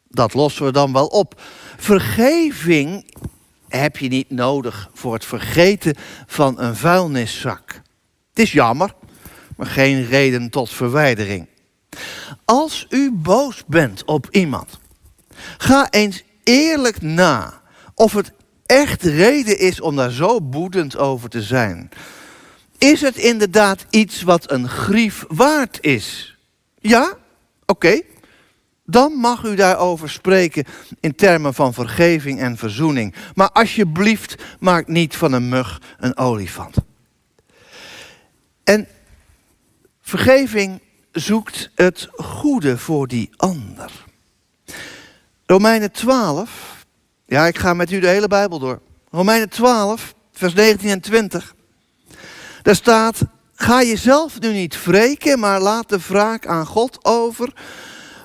Dat 0.08 0.34
lossen 0.34 0.64
we 0.64 0.72
dan 0.72 0.92
wel 0.92 1.06
op. 1.06 1.40
Vergeving 1.76 3.14
heb 3.80 3.96
je 3.96 4.08
niet 4.08 4.30
nodig 4.30 4.90
voor 4.92 5.12
het 5.12 5.24
vergeten 5.24 5.94
van 6.26 6.60
een 6.60 6.76
vuilniszak. 6.76 7.72
Het 8.28 8.38
is 8.38 8.52
jammer, 8.52 8.94
maar 9.56 9.66
geen 9.66 10.06
reden 10.06 10.50
tot 10.50 10.70
verwijdering. 10.70 11.46
Als 12.44 12.86
u 12.90 13.12
boos 13.12 13.64
bent 13.66 14.04
op 14.04 14.28
iemand, 14.30 14.78
ga 15.58 15.90
eens 15.90 16.22
eerlijk 16.42 17.02
na 17.02 17.62
of 17.94 18.12
het 18.12 18.32
echt 18.66 19.02
reden 19.02 19.58
is 19.58 19.80
om 19.80 19.96
daar 19.96 20.10
zo 20.10 20.40
boedend 20.40 20.96
over 20.96 21.28
te 21.28 21.42
zijn. 21.42 21.88
Is 22.78 23.00
het 23.00 23.16
inderdaad 23.16 23.86
iets 23.90 24.22
wat 24.22 24.50
een 24.50 24.68
grief 24.68 25.24
waard 25.28 25.78
is? 25.80 26.36
Ja? 26.78 27.16
Oké. 27.66 28.00
Dan 28.84 29.12
mag 29.12 29.44
u 29.44 29.54
daarover 29.54 30.10
spreken 30.10 30.64
in 31.00 31.14
termen 31.14 31.54
van 31.54 31.74
vergeving 31.74 32.40
en 32.40 32.56
verzoening. 32.56 33.14
Maar 33.34 33.50
alsjeblieft, 33.50 34.42
maak 34.60 34.88
niet 34.88 35.16
van 35.16 35.32
een 35.32 35.48
mug 35.48 35.80
een 35.98 36.16
olifant. 36.16 36.76
En 38.64 38.86
vergeving 40.00 40.80
zoekt 41.12 41.70
het 41.74 42.08
goede 42.12 42.78
voor 42.78 43.08
die 43.08 43.30
ander. 43.36 43.90
Romeinen 45.46 45.92
12, 45.92 46.86
ja, 47.26 47.46
ik 47.46 47.58
ga 47.58 47.74
met 47.74 47.90
u 47.90 48.00
de 48.00 48.06
hele 48.06 48.28
Bijbel 48.28 48.58
door. 48.58 48.80
Romeinen 49.10 49.48
12, 49.48 50.14
vers 50.32 50.54
19 50.54 50.90
en 50.90 51.00
20. 51.00 51.54
Daar 52.62 52.74
staat: 52.74 53.20
Ga 53.54 53.82
jezelf 53.82 54.40
nu 54.40 54.52
niet 54.52 54.84
wreken, 54.84 55.38
maar 55.38 55.60
laat 55.60 55.88
de 55.88 55.98
wraak 56.08 56.46
aan 56.46 56.66
God 56.66 56.98
over. 57.04 57.52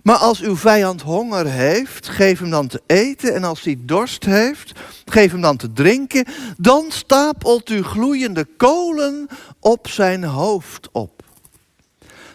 Maar 0.04 0.16
als 0.16 0.42
uw 0.42 0.56
vijand 0.56 1.02
honger 1.02 1.46
heeft, 1.46 2.10
geef 2.10 2.40
hem 2.40 2.50
dan 2.50 2.68
te 2.68 2.82
eten. 2.86 3.34
En 3.34 3.44
als 3.44 3.62
hij 3.62 3.78
dorst 3.80 4.26
heeft, 4.26 4.80
geef 5.06 5.32
hem 5.32 5.42
dan 5.42 5.58
te 5.58 5.74
drinken. 5.74 6.26
Dan 6.58 6.86
stapelt 6.88 7.70
u 7.70 7.84
gloeiende 7.84 8.46
kolen 8.58 9.28
op 9.60 9.88
zijn 9.88 10.24
hoofd 10.24 10.90
op. 10.92 11.24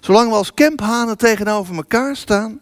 Zolang 0.01 0.29
we 0.31 0.37
als 0.37 0.55
kemphanen 0.55 1.19
tegenover 1.19 1.75
elkaar 1.75 2.17
staan, 2.17 2.61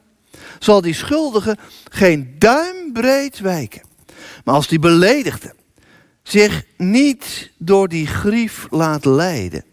zal 0.58 0.80
die 0.80 0.94
schuldige 0.94 1.56
geen 1.90 2.34
duimbreed 2.38 3.38
wijken. 3.38 3.82
Maar 4.44 4.54
als 4.54 4.68
die 4.68 4.78
beledigde 4.78 5.54
zich 6.22 6.64
niet 6.76 7.50
door 7.58 7.88
die 7.88 8.06
grief 8.06 8.66
laat 8.70 9.04
leiden, 9.04 9.64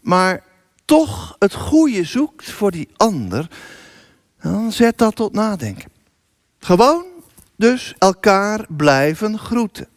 maar 0.00 0.44
toch 0.84 1.36
het 1.38 1.54
goede 1.54 2.04
zoekt 2.04 2.50
voor 2.50 2.70
die 2.70 2.88
ander, 2.96 3.48
dan 4.42 4.72
zet 4.72 4.98
dat 4.98 5.14
tot 5.14 5.32
nadenken. 5.32 5.90
Gewoon 6.58 7.04
dus 7.56 7.94
elkaar 7.98 8.66
blijven 8.68 9.38
groeten. 9.38 9.88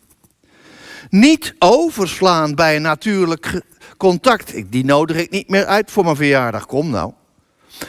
Niet 1.09 1.55
overslaan 1.59 2.55
bij 2.55 2.75
een 2.75 2.81
natuurlijk 2.81 3.61
contact. 3.97 4.71
Die 4.71 4.85
nodig 4.85 5.17
ik 5.17 5.29
niet 5.29 5.49
meer 5.49 5.65
uit 5.65 5.91
voor 5.91 6.03
mijn 6.03 6.15
verjaardag. 6.15 6.65
Kom 6.65 6.89
nou. 6.89 7.11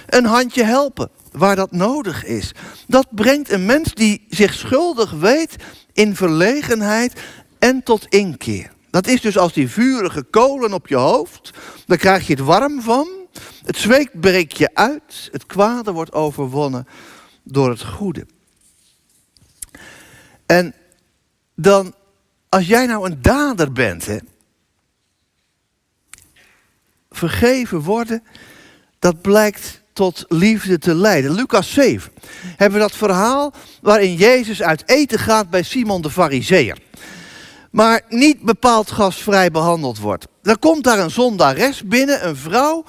Een 0.07 0.25
handje 0.25 0.65
helpen 0.65 1.11
waar 1.33 1.57
dat 1.57 1.73
nodig 1.73 2.25
is. 2.25 2.53
Dat 2.87 3.07
brengt 3.11 3.51
een 3.51 3.67
mens 3.67 3.95
die 3.95 4.27
zich 4.29 4.55
schuldig 4.55 5.11
weet 5.11 5.57
in 5.93 6.17
verlegenheid 6.17 7.21
en 7.59 7.83
tot 7.83 8.07
inkeer. 8.09 8.73
Dat 8.91 9.07
is 9.07 9.21
dus 9.21 9.39
als 9.39 9.53
die 9.53 9.69
vurige 9.69 10.23
kolen 10.23 10.73
op 10.73 10.89
je 10.89 10.97
hoofd, 10.97 11.51
dan 11.87 11.97
krijg 11.97 12.27
je 12.27 12.33
het 12.33 12.43
warm 12.43 12.83
van. 12.83 13.09
Het 13.65 13.77
zweet 13.77 14.21
breekt 14.21 14.59
je 14.59 14.71
uit, 14.75 15.29
het 15.33 15.47
kwade 15.47 15.93
wordt 15.93 16.13
overwonnen 16.13 16.87
door 17.43 17.71
het 17.71 17.85
goede. 17.85 18.27
En 20.47 20.75
dan, 21.55 21.95
als 22.49 22.67
jij 22.67 22.87
nou 22.87 23.11
een 23.11 23.23
dader 23.23 23.73
bent, 23.73 24.07
hè, 24.07 24.19
vergeven 27.11 27.81
worden, 27.81 28.23
dat 28.99 29.23
blijkt 29.23 29.83
tot 29.93 30.25
liefde 30.29 30.79
te 30.79 30.95
leiden. 30.95 31.33
Lucas 31.33 31.73
7 31.73 32.13
hebben 32.57 32.79
we 32.79 32.85
dat 32.85 32.97
verhaal 32.97 33.53
waarin 33.83 34.15
Jezus 34.15 34.63
uit 34.63 34.83
eten 34.89 35.19
gaat 35.19 35.51
bij 35.51 35.63
Simon 35.63 36.03
de 36.03 36.11
Fariseer. 36.11 36.79
Maar 37.71 38.03
niet 38.09 38.43
bepaald 38.43 38.91
gastvrij 38.91 39.51
behandeld 39.51 39.99
wordt. 39.99 40.27
Dan 40.43 40.59
komt 40.59 40.85
daar 40.85 40.99
een 40.99 41.11
zondares 41.11 41.83
binnen, 41.85 42.27
een 42.27 42.37
vrouw, 42.37 42.85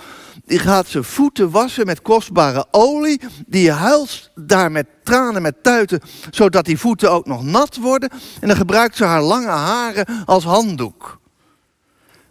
die 0.46 0.60
gaat 0.60 0.88
zijn 0.88 1.04
voeten 1.04 1.50
wassen 1.52 1.86
met 1.86 2.02
kostbare 2.02 2.66
olie. 2.72 3.22
Die 3.48 3.72
huilt 3.72 4.32
daar 4.36 4.72
met 4.72 4.88
tranen, 5.04 5.42
met 5.42 5.64
tuiten, 5.64 6.02
zodat 6.32 6.66
die 6.66 6.80
voeten 6.80 7.12
ook 7.12 7.26
nog 7.26 7.44
nat 7.44 7.78
worden. 7.78 8.10
En 8.42 8.48
dan 8.48 8.58
gebruikt 8.58 8.96
ze 8.96 9.04
haar 9.04 9.22
lange 9.22 9.48
haren 9.48 10.26
als 10.26 10.44
handdoek. 10.44 11.20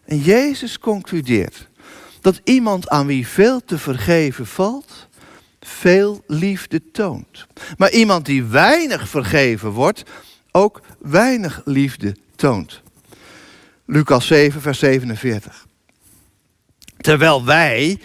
En 0.04 0.18
Jezus 0.18 0.78
concludeert 0.78 1.68
dat 2.20 2.40
iemand 2.44 2.88
aan 2.88 3.06
wie 3.06 3.26
veel 3.26 3.64
te 3.64 3.78
vergeven 3.78 4.46
valt, 4.46 5.08
veel 5.60 6.24
liefde 6.26 6.90
toont. 6.90 7.46
Maar 7.76 7.90
iemand 7.90 8.26
die 8.26 8.44
weinig 8.44 9.08
vergeven 9.08 9.70
wordt, 9.70 10.02
ook 10.50 10.80
weinig 10.98 11.60
liefde 11.64 12.16
toont. 12.36 12.82
Lucas 13.86 14.26
7, 14.26 14.60
vers 14.60 14.78
47. 14.78 15.63
Terwijl 17.04 17.44
wij, 17.44 18.00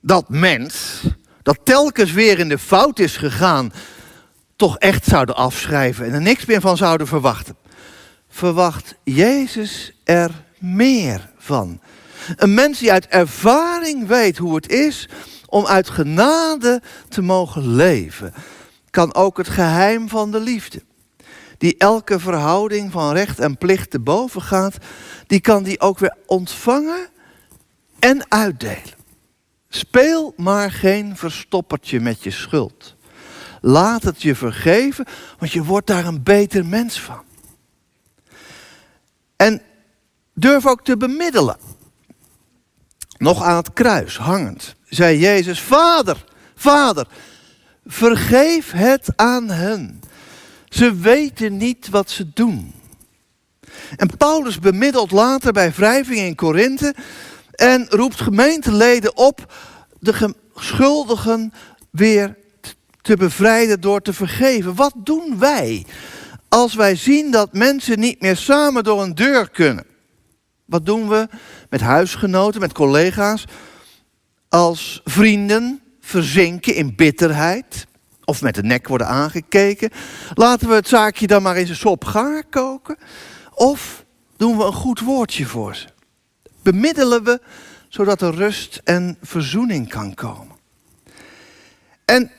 dat 0.00 0.28
mens, 0.28 1.02
dat 1.42 1.58
telkens 1.64 2.12
weer 2.12 2.38
in 2.38 2.48
de 2.48 2.58
fout 2.58 2.98
is 2.98 3.16
gegaan, 3.16 3.72
toch 4.56 4.78
echt 4.78 5.04
zouden 5.04 5.36
afschrijven 5.36 6.06
en 6.06 6.12
er 6.12 6.20
niks 6.20 6.44
meer 6.44 6.60
van 6.60 6.76
zouden 6.76 7.06
verwachten. 7.06 7.56
Verwacht 8.28 8.94
Jezus 9.04 9.92
er 10.04 10.30
meer 10.58 11.30
van. 11.38 11.80
Een 12.36 12.54
mens 12.54 12.78
die 12.78 12.92
uit 12.92 13.06
ervaring 13.06 14.06
weet 14.06 14.36
hoe 14.36 14.54
het 14.54 14.68
is 14.68 15.08
om 15.46 15.66
uit 15.66 15.90
genade 15.90 16.82
te 17.08 17.22
mogen 17.22 17.74
leven, 17.74 18.34
kan 18.90 19.14
ook 19.14 19.36
het 19.36 19.48
geheim 19.48 20.08
van 20.08 20.30
de 20.30 20.40
liefde, 20.40 20.82
die 21.58 21.74
elke 21.78 22.18
verhouding 22.18 22.92
van 22.92 23.12
recht 23.12 23.38
en 23.38 23.58
plicht 23.58 23.90
te 23.90 24.00
boven 24.00 24.42
gaat, 24.42 24.76
die 25.26 25.40
kan 25.40 25.62
die 25.62 25.80
ook 25.80 25.98
weer 25.98 26.16
ontvangen 26.26 27.14
en 28.06 28.30
uitdelen. 28.30 28.94
Speel 29.68 30.34
maar 30.36 30.70
geen 30.70 31.16
verstoppertje 31.16 32.00
met 32.00 32.22
je 32.22 32.30
schuld. 32.30 32.94
Laat 33.60 34.02
het 34.02 34.22
je 34.22 34.34
vergeven, 34.34 35.06
want 35.38 35.52
je 35.52 35.64
wordt 35.64 35.86
daar 35.86 36.04
een 36.04 36.22
beter 36.22 36.66
mens 36.66 37.00
van. 37.00 37.22
En 39.36 39.62
durf 40.34 40.66
ook 40.66 40.84
te 40.84 40.96
bemiddelen. 40.96 41.56
Nog 43.18 43.42
aan 43.42 43.56
het 43.56 43.72
kruis 43.72 44.16
hangend, 44.18 44.74
zei 44.88 45.18
Jezus: 45.18 45.60
Vader, 45.60 46.24
Vader, 46.54 47.06
vergeef 47.86 48.70
het 48.70 49.08
aan 49.16 49.50
hen. 49.50 50.00
Ze 50.68 50.94
weten 50.94 51.56
niet 51.56 51.88
wat 51.88 52.10
ze 52.10 52.32
doen. 52.32 52.72
En 53.96 54.16
Paulus 54.16 54.58
bemiddelt 54.58 55.10
later 55.10 55.52
bij 55.52 55.72
wrijving 55.72 56.18
in 56.18 56.34
Korinthe. 56.34 56.94
En 57.56 57.86
roept 57.88 58.20
gemeenteleden 58.20 59.16
op 59.16 59.52
de 59.98 60.34
schuldigen 60.54 61.52
weer 61.90 62.36
te 63.02 63.16
bevrijden 63.16 63.80
door 63.80 64.00
te 64.02 64.12
vergeven. 64.12 64.74
Wat 64.74 64.94
doen 64.96 65.38
wij 65.38 65.86
als 66.48 66.74
wij 66.74 66.96
zien 66.96 67.30
dat 67.30 67.52
mensen 67.52 67.98
niet 67.98 68.20
meer 68.20 68.36
samen 68.36 68.84
door 68.84 69.02
een 69.02 69.14
deur 69.14 69.50
kunnen? 69.50 69.84
Wat 70.64 70.86
doen 70.86 71.08
we 71.08 71.28
met 71.70 71.80
huisgenoten, 71.80 72.60
met 72.60 72.72
collega's, 72.72 73.44
als 74.48 75.00
vrienden 75.04 75.80
verzinken 76.00 76.74
in 76.74 76.96
bitterheid 76.96 77.86
of 78.24 78.42
met 78.42 78.54
de 78.54 78.62
nek 78.62 78.88
worden 78.88 79.06
aangekeken? 79.06 79.90
Laten 80.34 80.68
we 80.68 80.74
het 80.74 80.88
zaakje 80.88 81.26
dan 81.26 81.42
maar 81.42 81.56
in 81.56 81.66
zijn 81.66 81.78
sop 81.78 82.04
gaar 82.04 82.44
koken? 82.44 82.96
Of 83.54 84.04
doen 84.36 84.56
we 84.56 84.64
een 84.64 84.72
goed 84.72 85.00
woordje 85.00 85.46
voor 85.46 85.76
ze? 85.76 85.95
Bemiddelen 86.72 87.24
we 87.24 87.40
zodat 87.88 88.22
er 88.22 88.34
rust 88.34 88.80
en 88.84 89.16
verzoening 89.22 89.88
kan 89.88 90.14
komen? 90.14 90.56
En 92.04 92.30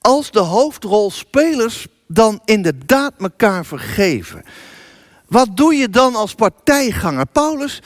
als 0.00 0.30
de 0.30 0.38
hoofdrolspelers 0.38 1.86
dan 2.06 2.40
inderdaad 2.44 3.14
elkaar 3.18 3.66
vergeven, 3.66 4.42
wat 5.26 5.56
doe 5.56 5.74
je 5.74 5.88
dan 5.88 6.14
als 6.14 6.34
partijganger? 6.34 7.26
Paulus 7.26 7.82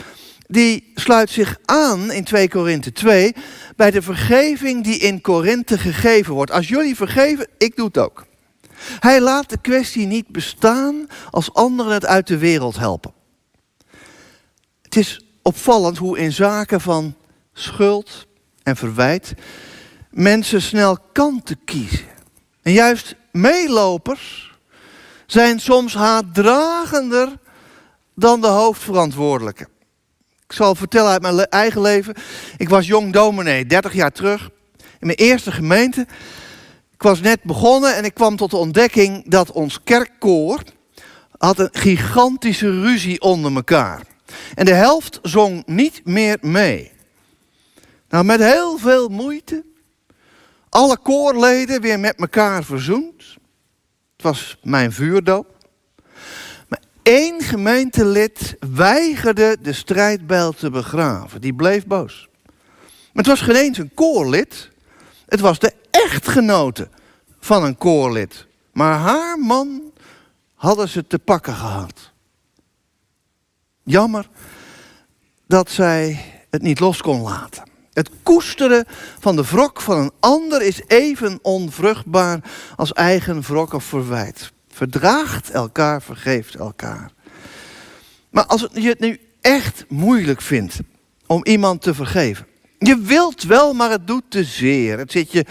die 0.47 0.93
sluit 0.95 1.31
zich 1.31 1.59
aan 1.65 2.13
in 2.13 2.25
2 2.25 2.49
Korinthe 2.49 2.93
2 2.93 3.35
bij 3.77 3.91
de 3.91 4.03
vergeving 4.03 4.85
die 4.85 4.99
in 4.99 5.21
Korinthe 5.21 5.79
gegeven 5.79 6.35
wordt. 6.35 6.51
Als 6.51 6.69
jullie 6.69 6.97
vergeven, 6.97 7.49
ik 7.59 7.77
doe 7.77 7.87
het 7.87 7.99
ook. 7.99 8.27
Hij 9.01 9.21
laat 9.21 9.51
de 9.51 9.61
kwestie 9.61 10.07
niet 10.07 10.29
bestaan 10.29 11.07
als 11.31 11.55
anderen 11.55 11.93
het 11.93 12.07
uit 12.07 12.27
de 12.27 12.39
wereld 12.39 12.77
helpen. 12.77 13.13
Het 14.83 14.97
is 14.97 15.24
opvallend 15.45 15.99
hoe 15.99 16.19
in 16.19 16.33
zaken 16.33 16.81
van 16.81 17.15
schuld 17.53 18.27
en 18.63 18.77
verwijt 18.77 19.35
mensen 20.11 20.63
snel 20.63 20.99
kanten 21.13 21.59
kiezen. 21.65 22.07
En 22.63 22.73
juist 22.73 23.15
meelopers 23.33 24.53
zijn 25.27 25.61
soms 25.61 25.95
haatdragender 25.95 27.39
dan 28.15 28.41
de 28.41 28.47
hoofdverantwoordelijke. 28.47 29.69
Ik 30.47 30.53
zal 30.53 30.75
vertellen 30.75 31.11
uit 31.11 31.23
mijn 31.23 31.47
eigen 31.47 31.81
leven. 31.81 32.15
Ik 32.57 32.69
was 32.69 32.87
jong 32.87 33.13
dominee, 33.13 33.67
30 33.67 33.93
jaar 33.93 34.13
terug, 34.13 34.51
in 34.77 35.07
mijn 35.07 35.19
eerste 35.19 35.53
gemeente. 35.53 36.07
Ik 36.93 37.03
was 37.03 37.21
net 37.21 37.43
begonnen 37.43 37.97
en 37.97 38.05
ik 38.05 38.15
kwam 38.15 38.37
tot 38.37 38.51
de 38.51 38.57
ontdekking 38.57 39.31
dat 39.31 39.53
ons 39.53 39.83
kerkkoor 39.85 40.63
had 41.39 41.59
een 41.59 41.69
gigantische 41.73 42.81
ruzie 42.81 43.21
onder 43.21 43.55
elkaar. 43.55 44.01
En 44.55 44.65
de 44.65 44.75
helft 44.75 45.19
zong 45.23 45.67
niet 45.67 46.01
meer 46.05 46.39
mee. 46.41 46.93
Nou, 48.09 48.25
met 48.25 48.41
heel 48.41 48.79
veel 48.79 49.09
moeite. 49.09 49.65
Alle 50.69 50.99
koorleden 50.99 51.81
weer 51.81 52.01
met 52.01 52.17
elkaar 52.17 52.65
verzoend. 52.65 53.23
Het 54.13 54.23
was 54.23 54.59
mijn 54.63 54.93
vuurdoop. 54.93 55.57
Maar 56.69 56.81
één 57.03 57.41
gemeentelid 57.41 58.57
weigerde 58.75 59.57
de 59.63 59.73
strijdbijl 59.73 60.53
te 60.53 60.71
begraven. 60.71 61.41
Die 61.41 61.55
bleef 61.55 61.87
boos. 61.87 62.29
Maar 63.13 63.25
het 63.25 63.27
was 63.27 63.41
geen 63.41 63.57
eens 63.57 63.79
een 63.79 63.95
koorlid. 63.95 64.71
Het 65.27 65.41
was 65.41 65.59
de 65.59 65.73
echtgenote 65.91 66.89
van 67.41 67.65
een 67.65 67.77
koorlid. 67.77 68.47
Maar 68.73 68.99
haar 68.99 69.39
man 69.39 69.93
hadden 70.55 70.89
ze 70.89 71.07
te 71.07 71.19
pakken 71.19 71.55
gehad. 71.55 72.13
Jammer 73.85 74.29
dat 75.47 75.71
zij 75.71 76.25
het 76.51 76.63
niet 76.63 76.81
los 76.81 77.03
kon 77.03 77.21
laten. 77.21 77.63
Het 77.93 78.11
koesteren 78.23 78.85
van 79.19 79.37
de 79.37 79.45
wrok 79.45 79.81
van 79.81 79.99
een 79.99 80.13
ander 80.21 80.63
is 80.63 80.83
even 80.87 81.39
onvruchtbaar 81.43 82.41
als 82.77 82.93
eigen 82.93 83.41
wrok 83.41 83.73
of 83.73 83.85
verwijt. 83.85 84.53
Verdraagt 84.69 85.51
elkaar, 85.51 86.03
vergeeft 86.03 86.55
elkaar. 86.55 87.13
Maar 88.31 88.47
als 88.47 88.67
je 88.73 88.89
het 88.89 89.01
nu 89.01 89.21
echt 89.41 89.85
moeilijk 89.89 90.41
vindt 90.41 90.79
om 91.27 91.45
iemand 91.45 91.83
te 91.83 91.95
vergeven. 91.95 92.47
Je 92.79 92.99
wilt 92.99 93.43
wel, 93.43 93.73
maar 93.73 93.91
het 93.91 94.07
doet 94.07 94.25
te 94.29 94.45
zeer. 94.45 94.99
Het 94.99 95.13
zit 95.13 95.33
je 95.33 95.45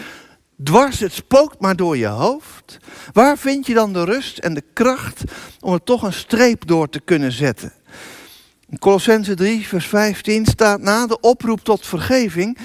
dwars, 0.63 0.99
het 0.99 1.13
spookt 1.13 1.59
maar 1.59 1.75
door 1.75 1.97
je 1.97 2.07
hoofd. 2.07 2.77
Waar 3.11 3.37
vind 3.37 3.65
je 3.65 3.73
dan 3.73 3.93
de 3.93 4.03
rust 4.03 4.37
en 4.37 4.53
de 4.53 4.63
kracht 4.73 5.23
om 5.59 5.73
er 5.73 5.83
toch 5.83 6.03
een 6.03 6.13
streep 6.13 6.67
door 6.67 6.89
te 6.89 6.99
kunnen 6.99 7.31
zetten? 7.31 7.73
In 8.73 8.79
Colossense 8.79 9.35
3, 9.35 9.67
vers 9.67 9.87
15 9.87 10.45
staat 10.45 10.81
na 10.81 11.07
de 11.07 11.19
oproep 11.19 11.63
tot 11.63 11.85
vergeving 11.85 12.57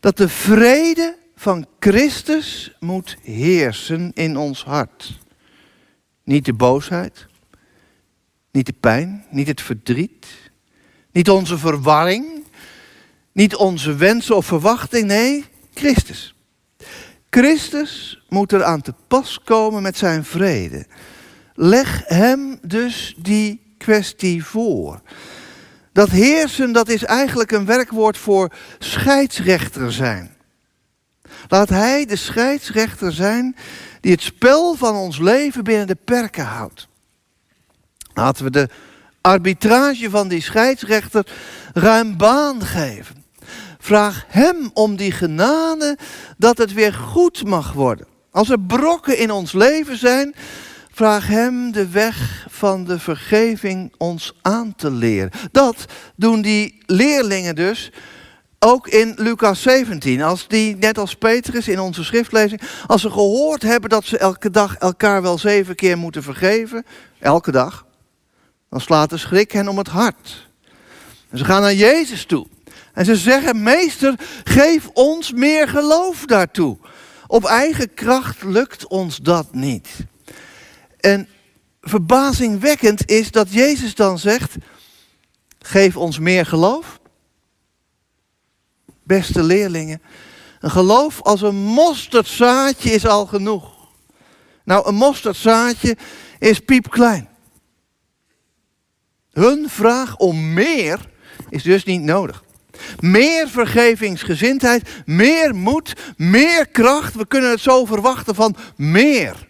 dat 0.00 0.16
de 0.16 0.28
vrede 0.28 1.16
van 1.34 1.66
Christus 1.78 2.76
moet 2.80 3.16
heersen 3.22 4.10
in 4.14 4.36
ons 4.36 4.64
hart. 4.64 5.18
Niet 6.24 6.44
de 6.44 6.52
boosheid, 6.52 7.26
niet 8.52 8.66
de 8.66 8.74
pijn, 8.80 9.24
niet 9.30 9.46
het 9.46 9.60
verdriet, 9.60 10.26
niet 11.12 11.30
onze 11.30 11.58
verwarring, 11.58 12.44
niet 13.32 13.54
onze 13.54 13.94
wensen 13.94 14.36
of 14.36 14.46
verwachting, 14.46 15.06
nee, 15.06 15.44
Christus. 15.74 16.34
Christus 17.30 18.22
moet 18.28 18.52
er 18.52 18.64
aan 18.64 18.82
te 18.82 18.94
pas 19.08 19.40
komen 19.44 19.82
met 19.82 19.96
zijn 19.96 20.24
vrede. 20.24 20.86
Leg 21.54 22.02
hem 22.06 22.58
dus 22.62 23.14
die 23.18 23.74
kwestie 23.78 24.44
voor. 24.44 25.02
Dat 25.92 26.10
heersen, 26.10 26.72
dat 26.72 26.88
is 26.88 27.04
eigenlijk 27.04 27.52
een 27.52 27.66
werkwoord 27.66 28.18
voor 28.18 28.52
scheidsrechter 28.78 29.92
zijn. 29.92 30.36
Laat 31.48 31.68
hij 31.68 32.06
de 32.06 32.16
scheidsrechter 32.16 33.12
zijn 33.12 33.56
die 34.00 34.12
het 34.12 34.22
spel 34.22 34.74
van 34.74 34.94
ons 34.94 35.18
leven 35.18 35.64
binnen 35.64 35.86
de 35.86 35.96
perken 36.04 36.44
houdt. 36.44 36.88
Laten 38.14 38.44
we 38.44 38.50
de 38.50 38.68
arbitrage 39.20 40.10
van 40.10 40.28
die 40.28 40.42
scheidsrechter 40.42 41.26
ruim 41.74 42.16
baan 42.16 42.62
geven. 42.62 43.24
Vraag 43.78 44.24
hem 44.28 44.70
om 44.74 44.96
die 44.96 45.12
genade 45.12 45.98
dat 46.36 46.58
het 46.58 46.72
weer 46.72 46.94
goed 46.94 47.44
mag 47.44 47.72
worden. 47.72 48.06
Als 48.30 48.50
er 48.50 48.60
brokken 48.60 49.18
in 49.18 49.30
ons 49.30 49.52
leven 49.52 49.96
zijn, 49.96 50.34
Vraag 51.00 51.26
Hem 51.26 51.72
de 51.72 51.88
weg 51.88 52.46
van 52.50 52.84
de 52.84 52.98
vergeving 52.98 53.92
ons 53.96 54.34
aan 54.42 54.74
te 54.76 54.90
leren. 54.90 55.30
Dat 55.52 55.84
doen 56.16 56.42
die 56.42 56.82
leerlingen 56.86 57.54
dus 57.54 57.90
ook 58.58 58.88
in 58.88 59.14
Lucas 59.16 59.62
17. 59.62 60.22
Als 60.22 60.48
die, 60.48 60.76
net 60.76 60.98
als 60.98 61.14
Petrus 61.14 61.68
in 61.68 61.80
onze 61.80 62.04
schriftlezing, 62.04 62.60
als 62.86 63.00
ze 63.00 63.10
gehoord 63.10 63.62
hebben 63.62 63.90
dat 63.90 64.04
ze 64.04 64.18
elke 64.18 64.50
dag 64.50 64.76
elkaar 64.76 65.22
wel 65.22 65.38
zeven 65.38 65.74
keer 65.74 65.98
moeten 65.98 66.22
vergeven, 66.22 66.86
elke 67.18 67.50
dag, 67.50 67.86
dan 68.70 68.80
slaat 68.80 69.10
de 69.10 69.16
schrik 69.16 69.52
hen 69.52 69.68
om 69.68 69.78
het 69.78 69.88
hart. 69.88 70.48
En 71.30 71.38
ze 71.38 71.44
gaan 71.44 71.60
naar 71.62 71.74
Jezus 71.74 72.24
toe. 72.24 72.46
En 72.92 73.04
ze 73.04 73.16
zeggen, 73.16 73.62
meester, 73.62 74.14
geef 74.44 74.88
ons 74.92 75.32
meer 75.32 75.68
geloof 75.68 76.24
daartoe. 76.24 76.78
Op 77.26 77.44
eigen 77.44 77.94
kracht 77.94 78.42
lukt 78.42 78.86
ons 78.86 79.16
dat 79.16 79.54
niet. 79.54 79.88
En 81.00 81.28
verbazingwekkend 81.80 83.10
is 83.10 83.30
dat 83.30 83.52
Jezus 83.52 83.94
dan 83.94 84.18
zegt: 84.18 84.54
geef 85.58 85.96
ons 85.96 86.18
meer 86.18 86.46
geloof. 86.46 87.00
Beste 89.02 89.42
leerlingen, 89.42 90.02
een 90.60 90.70
geloof 90.70 91.22
als 91.22 91.42
een 91.42 91.56
mosterdzaadje 91.56 92.90
is 92.90 93.06
al 93.06 93.26
genoeg. 93.26 93.78
Nou, 94.64 94.88
een 94.88 94.94
mosterdzaadje 94.94 95.96
is 96.38 96.58
piepklein. 96.58 97.28
Hun 99.32 99.68
vraag 99.68 100.16
om 100.16 100.52
meer 100.52 101.08
is 101.48 101.62
dus 101.62 101.84
niet 101.84 102.02
nodig. 102.02 102.44
Meer 102.98 103.48
vergevingsgezindheid, 103.48 104.88
meer 105.06 105.54
moed, 105.54 105.92
meer 106.16 106.68
kracht. 106.68 107.14
We 107.14 107.26
kunnen 107.26 107.50
het 107.50 107.60
zo 107.60 107.84
verwachten 107.84 108.34
van 108.34 108.56
meer. 108.76 109.49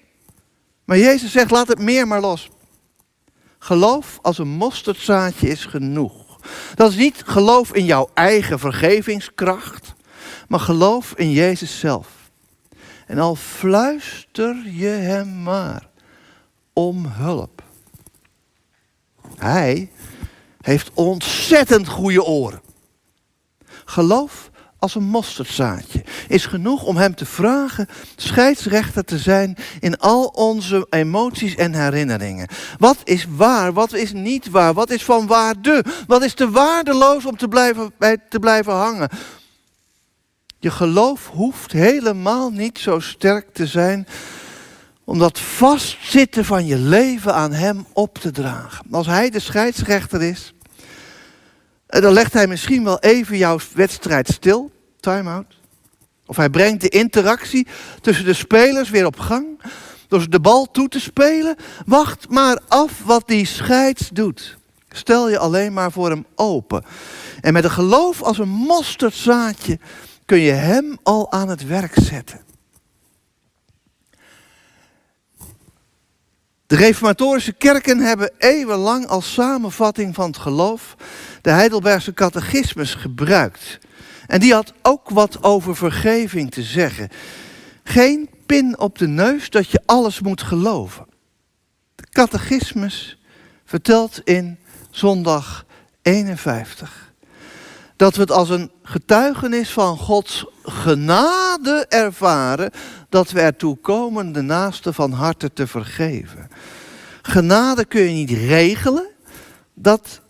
Maar 0.91 0.99
Jezus 0.99 1.33
zegt, 1.33 1.51
laat 1.51 1.69
het 1.69 1.79
meer 1.79 2.07
maar 2.07 2.21
los. 2.21 2.51
Geloof 3.59 4.19
als 4.23 4.39
een 4.39 4.49
mosterdzaadje 4.49 5.49
is 5.49 5.65
genoeg. 5.65 6.39
Dat 6.75 6.91
is 6.91 6.97
niet 6.97 7.23
geloof 7.27 7.75
in 7.75 7.85
jouw 7.85 8.11
eigen 8.15 8.59
vergevingskracht, 8.59 9.95
maar 10.49 10.61
geloof 10.61 11.13
in 11.17 11.31
Jezus 11.31 11.79
zelf. 11.79 12.09
En 13.07 13.19
al 13.19 13.35
fluister 13.35 14.57
je 14.71 14.87
hem 14.87 15.43
maar 15.43 15.89
om 16.73 17.07
hulp. 17.07 17.63
Hij 19.37 19.91
heeft 20.61 20.91
ontzettend 20.95 21.89
goede 21.89 22.25
oren. 22.25 22.63
Geloof 23.85 24.50
als 24.81 24.95
een 24.95 25.05
mosterdzaadje 25.05 26.05
is 26.29 26.47
genoeg 26.47 26.83
om 26.83 26.97
hem 26.97 27.15
te 27.15 27.27
vragen 27.27 27.89
scheidsrechter 28.17 29.05
te 29.05 29.19
zijn 29.19 29.57
in 29.81 29.99
al 29.99 30.25
onze 30.27 30.87
emoties 30.91 31.55
en 31.55 31.75
herinneringen. 31.75 32.49
Wat 32.79 32.97
is 33.05 33.27
waar, 33.29 33.73
wat 33.73 33.93
is 33.93 34.13
niet 34.13 34.51
waar, 34.51 34.75
wat 34.75 34.91
is 34.91 35.05
van 35.05 35.27
waarde, 35.27 35.85
wat 36.07 36.23
is 36.23 36.35
te 36.35 36.51
waardeloos 36.51 37.27
om 37.27 37.37
te 37.37 37.49
blijven, 37.49 37.93
bij, 37.99 38.19
te 38.29 38.39
blijven 38.39 38.73
hangen. 38.73 39.09
Je 40.59 40.71
geloof 40.71 41.27
hoeft 41.27 41.73
helemaal 41.73 42.51
niet 42.51 42.79
zo 42.79 42.99
sterk 42.99 43.55
te 43.55 43.67
zijn 43.67 44.07
om 45.05 45.19
dat 45.19 45.39
vastzitten 45.39 46.45
van 46.45 46.67
je 46.67 46.77
leven 46.77 47.35
aan 47.35 47.53
hem 47.53 47.87
op 47.93 48.19
te 48.19 48.31
dragen. 48.31 48.87
Als 48.91 49.07
hij 49.07 49.31
de 49.31 49.41
scheidsrechter 49.41 50.23
is, 50.23 50.53
eh, 51.91 52.03
dan 52.03 52.13
legt 52.13 52.33
hij 52.33 52.47
misschien 52.47 52.85
wel 52.85 52.99
even 52.99 53.37
jouw 53.37 53.59
wedstrijd 53.75 54.29
stil, 54.29 54.71
time-out. 55.01 55.59
Of 56.27 56.37
hij 56.37 56.51
brengt 56.51 56.81
de 56.81 56.89
interactie 56.89 57.67
tussen 58.01 58.25
de 58.25 58.33
spelers 58.33 58.91
weer 58.91 59.07
op 59.07 59.19
gang. 59.19 59.47
Door 60.09 60.31
de 60.31 60.41
bal 60.41 60.71
toe 60.71 60.89
te 60.89 61.01
spelen. 61.01 61.57
Wacht 61.87 62.29
maar 62.29 62.61
af 62.69 63.03
wat 63.05 63.29
die 63.29 63.47
scheids 63.47 64.09
doet. 64.09 64.59
Stel 64.91 65.31
je 65.31 65.39
alleen 65.39 65.73
maar 65.73 65.93
voor 65.93 66.11
hem 66.11 66.27
open. 66.35 66.85
En 67.41 67.53
met 67.53 67.65
een 67.65 67.71
geloof 67.71 68.23
als 68.23 68.39
een 68.39 68.49
mosterdzaadje 68.49 69.79
kun 70.25 70.39
je 70.39 70.53
hem 70.53 70.99
al 71.03 71.33
aan 71.33 71.49
het 71.49 71.67
werk 71.67 71.95
zetten. 71.95 72.41
De 76.71 76.77
reformatorische 76.77 77.53
kerken 77.53 77.99
hebben 77.99 78.31
eeuwenlang 78.39 79.07
als 79.07 79.33
samenvatting 79.33 80.15
van 80.15 80.27
het 80.27 80.39
geloof 80.39 80.97
de 81.43 81.51
Heidelbergse 81.51 82.15
catechismus 82.15 82.95
gebruikt. 82.95 83.79
En 84.27 84.41
die 84.41 84.53
had 84.53 84.73
ook 84.83 85.09
wat 85.09 85.43
over 85.43 85.77
vergeving 85.77 86.51
te 86.51 86.63
zeggen. 86.63 87.09
Geen 87.85 88.31
pin 88.47 88.79
op 88.79 88.99
de 88.99 89.09
neus 89.09 89.51
dat 89.51 89.71
je 89.71 89.83
alles 89.87 90.21
moet 90.21 90.43
geloven. 90.43 91.07
De 91.95 92.07
catechismus 92.11 93.19
vertelt 93.65 94.21
in 94.25 94.59
zondag 94.91 95.65
51 96.03 97.10
dat 98.01 98.15
we 98.15 98.21
het 98.21 98.31
als 98.31 98.49
een 98.49 98.71
getuigenis 98.83 99.71
van 99.71 99.97
Gods 99.97 100.47
genade 100.63 101.87
ervaren 101.89 102.71
dat 103.09 103.31
we 103.31 103.41
ertoe 103.41 103.77
komen 103.77 104.33
de 104.33 104.41
naaste 104.41 104.93
van 104.93 105.13
harte 105.13 105.53
te 105.53 105.67
vergeven. 105.67 106.49
Genade 107.23 107.85
kun 107.85 108.01
je 108.01 108.11
niet 108.11 108.31
regelen, 108.31 109.09
dat 109.75 110.21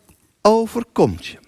overkomt 0.43 1.27
je. 1.27 1.39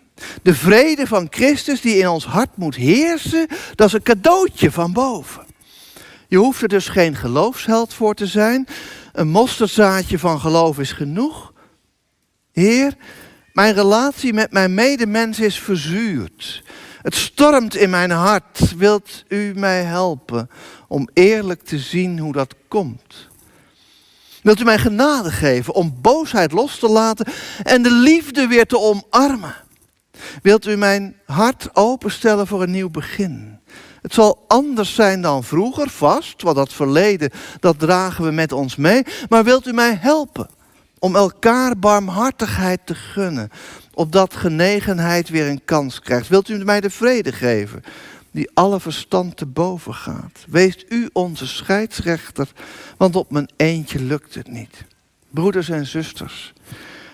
De 0.43 0.55
vrede 0.55 1.07
van 1.07 1.27
Christus 1.31 1.81
die 1.81 1.97
in 1.97 2.09
ons 2.09 2.27
hart 2.27 2.57
moet 2.57 2.75
heersen, 2.75 3.47
dat 3.75 3.87
is 3.87 3.93
een 3.93 4.03
cadeautje 4.03 4.71
van 4.71 4.93
boven. 4.93 5.47
Je 6.29 6.37
hoeft 6.37 6.63
er 6.63 6.69
dus 6.69 6.89
geen 6.89 7.17
geloofsheld 7.17 7.95
voor 7.95 8.15
te 8.15 8.27
zijn. 8.27 8.67
Een 9.13 9.29
mosterdzaadje 9.29 10.19
van 10.19 10.41
geloof 10.41 10.79
is 10.79 10.93
genoeg. 10.93 11.53
Heer, 12.53 12.97
mijn 13.53 13.75
relatie 13.75 14.33
met 14.33 14.53
mijn 14.53 14.75
medemens 14.75 15.41
is 15.41 15.59
verzuurd. 15.59 16.63
Het 17.03 17.15
stormt 17.15 17.77
in 17.77 17.91
mijn 17.91 18.11
hart. 18.11 18.77
Wilt 18.77 19.25
u 19.29 19.53
mij 19.55 19.83
helpen 19.83 20.51
om 20.89 21.09
eerlijk 21.13 21.63
te 21.63 21.79
zien 21.79 22.19
hoe 22.19 22.33
dat 22.33 22.55
komt? 22.69 23.29
Wilt 24.43 24.61
u 24.61 24.65
mij 24.65 24.79
genade 24.79 25.31
geven 25.31 25.75
om 25.75 25.99
boosheid 26.01 26.53
los 26.53 26.79
te 26.79 26.89
laten 26.89 27.33
en 27.63 27.83
de 27.83 27.91
liefde 27.91 28.47
weer 28.47 28.67
te 28.67 28.79
omarmen? 28.79 29.55
Wilt 30.43 30.67
u 30.67 30.77
mijn 30.77 31.17
hart 31.27 31.69
openstellen 31.73 32.47
voor 32.47 32.63
een 32.63 32.71
nieuw 32.71 32.91
begin? 32.91 33.59
Het 34.03 34.15
zal 34.15 34.45
anders 34.49 34.95
zijn 34.95 35.23
dan 35.23 35.45
vroeger, 35.45 35.91
vast, 35.91 36.43
want 36.43 36.57
dat 36.57 36.73
verleden, 36.73 37.31
dat 37.61 37.79
dragen 37.79 38.25
we 38.25 38.31
met 38.31 38.53
ons 38.53 38.77
mee. 38.77 39.03
Maar 39.29 39.45
wilt 39.45 39.67
u 39.67 39.73
mij 39.73 39.99
helpen 40.01 40.49
om 41.03 41.17
elkaar 41.17 41.79
barmhartigheid 41.79 42.81
te 42.85 42.95
gunnen, 42.95 43.51
opdat 43.95 44.35
genegenheid 44.35 45.29
weer 45.29 45.49
een 45.49 45.65
kans 45.65 46.01
krijgt? 46.01 46.29
Wilt 46.29 46.49
u 46.49 46.65
mij 46.65 46.81
de 46.81 46.91
vrede 46.91 47.33
geven 47.33 47.83
die 48.31 48.51
alle 48.55 48.81
verstand 48.81 49.37
te 49.37 49.47
boven 49.47 49.95
gaat? 49.95 50.45
Wees 50.49 50.85
u 50.89 51.09
onze 51.13 51.47
scheidsrechter, 51.47 52.49
want 52.97 53.17
op 53.17 53.31
mijn 53.31 53.51
eentje 53.57 54.03
lukt 54.03 54.35
het 54.35 54.49
niet. 54.49 54.85
Broeders 55.31 55.69
en 55.69 55.87
zusters, 55.87 56.53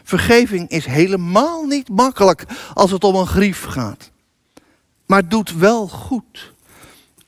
Vergeving 0.03 0.69
is 0.69 0.87
helemaal 0.87 1.65
niet 1.65 1.89
makkelijk 1.89 2.45
als 2.75 2.91
het 2.91 3.05
om 3.05 3.15
een 3.15 3.27
grief 3.27 3.65
gaat. 3.65 4.11
Maar 5.07 5.29
doet 5.29 5.55
wel 5.55 5.89
goed. 5.89 6.53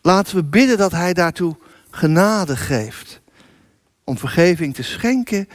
Laten 0.03 0.37
we 0.37 0.44
bidden 0.44 0.79
dat 0.79 0.92
Hij 0.92 1.12
daartoe 1.12 1.57
genade 1.90 2.57
geeft. 2.57 3.20
Om 4.05 4.18
vergeving 4.18 4.75
te 4.75 4.83
schenken 4.83 5.49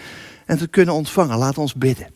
en 0.45 0.57
te 0.57 0.67
kunnen 0.67 0.93
ontvangen. 0.93 1.37
Laat 1.37 1.57
ons 1.57 1.73
bidden. 1.73 2.13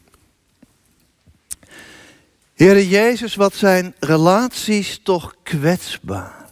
Heere 2.53 2.87
Jezus, 2.87 3.35
wat 3.35 3.55
zijn 3.55 3.95
relaties 3.99 4.99
toch 5.03 5.35
kwetsbaar. 5.43 6.49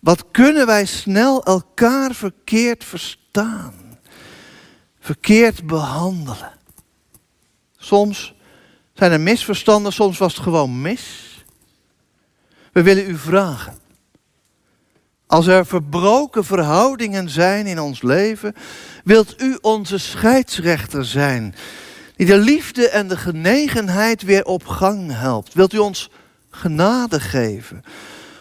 Wat 0.00 0.24
kunnen 0.30 0.66
wij 0.66 0.84
snel 0.84 1.44
elkaar 1.44 2.14
verkeerd 2.14 2.84
verstaan. 2.84 3.74
Verkeerd 5.00 5.66
behandelen. 5.66 6.52
Soms 7.76 8.34
zijn 8.94 9.12
er 9.12 9.20
misverstanden, 9.20 9.92
soms 9.92 10.18
was 10.18 10.34
het 10.34 10.42
gewoon 10.42 10.80
mis. 10.80 11.34
We 12.72 12.82
willen 12.82 13.10
u 13.10 13.16
vragen. 13.16 13.78
Als 15.26 15.46
er 15.46 15.66
verbroken 15.66 16.44
verhoudingen 16.44 17.30
zijn 17.30 17.66
in 17.66 17.80
ons 17.80 18.02
leven, 18.02 18.54
wilt 19.04 19.42
u 19.42 19.58
onze 19.60 19.98
scheidsrechter 19.98 21.04
zijn, 21.04 21.54
die 22.16 22.26
de 22.26 22.38
liefde 22.38 22.88
en 22.88 23.08
de 23.08 23.16
genegenheid 23.16 24.22
weer 24.22 24.44
op 24.44 24.66
gang 24.66 25.12
helpt. 25.12 25.54
Wilt 25.54 25.72
u 25.72 25.78
ons 25.78 26.10
genade 26.50 27.20
geven 27.20 27.84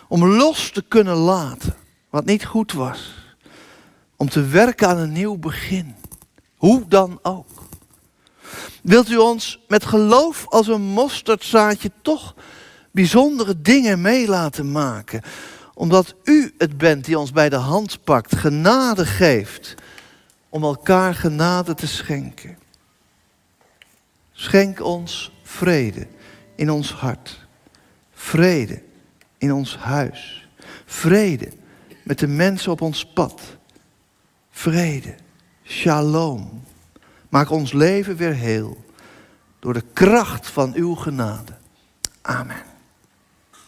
om 0.07 0.25
los 0.25 0.71
te 0.71 0.83
kunnen 0.87 1.15
laten 1.15 1.75
wat 2.09 2.25
niet 2.25 2.45
goed 2.45 2.71
was, 2.71 3.13
om 4.15 4.29
te 4.29 4.47
werken 4.47 4.87
aan 4.87 4.97
een 4.97 5.11
nieuw 5.11 5.37
begin, 5.37 5.95
hoe 6.55 6.83
dan 6.87 7.19
ook. 7.21 7.47
Wilt 8.81 9.09
u 9.09 9.17
ons 9.17 9.59
met 9.67 9.85
geloof 9.85 10.45
als 10.49 10.67
een 10.67 10.81
mosterdzaadje 10.81 11.91
toch 12.01 12.35
bijzondere 12.91 13.61
dingen 13.61 14.01
mee 14.01 14.27
laten 14.27 14.71
maken? 14.71 15.21
Omdat 15.75 16.15
u 16.23 16.53
het 16.57 16.77
bent 16.77 17.05
die 17.05 17.19
ons 17.19 17.31
bij 17.31 17.49
de 17.49 17.55
hand 17.55 18.03
pakt, 18.03 18.35
genade 18.35 19.05
geeft 19.05 19.75
om 20.49 20.63
elkaar 20.63 21.15
genade 21.15 21.73
te 21.73 21.87
schenken. 21.87 22.57
Schenk 24.31 24.81
ons 24.81 25.31
vrede 25.43 26.07
in 26.55 26.71
ons 26.71 26.91
hart. 26.91 27.47
Vrede 28.13 28.81
in 29.37 29.53
ons 29.53 29.77
huis. 29.77 30.47
Vrede 30.85 31.51
met 32.03 32.19
de 32.19 32.27
mensen 32.27 32.71
op 32.71 32.81
ons 32.81 33.05
pad. 33.05 33.41
Vrede. 34.51 35.15
Shalom. 35.63 36.63
Maak 37.29 37.49
ons 37.49 37.73
leven 37.73 38.15
weer 38.15 38.33
heel 38.33 38.85
door 39.59 39.73
de 39.73 39.83
kracht 39.93 40.47
van 40.47 40.73
uw 40.73 40.95
genade. 40.95 41.57
Amen. 42.21 42.74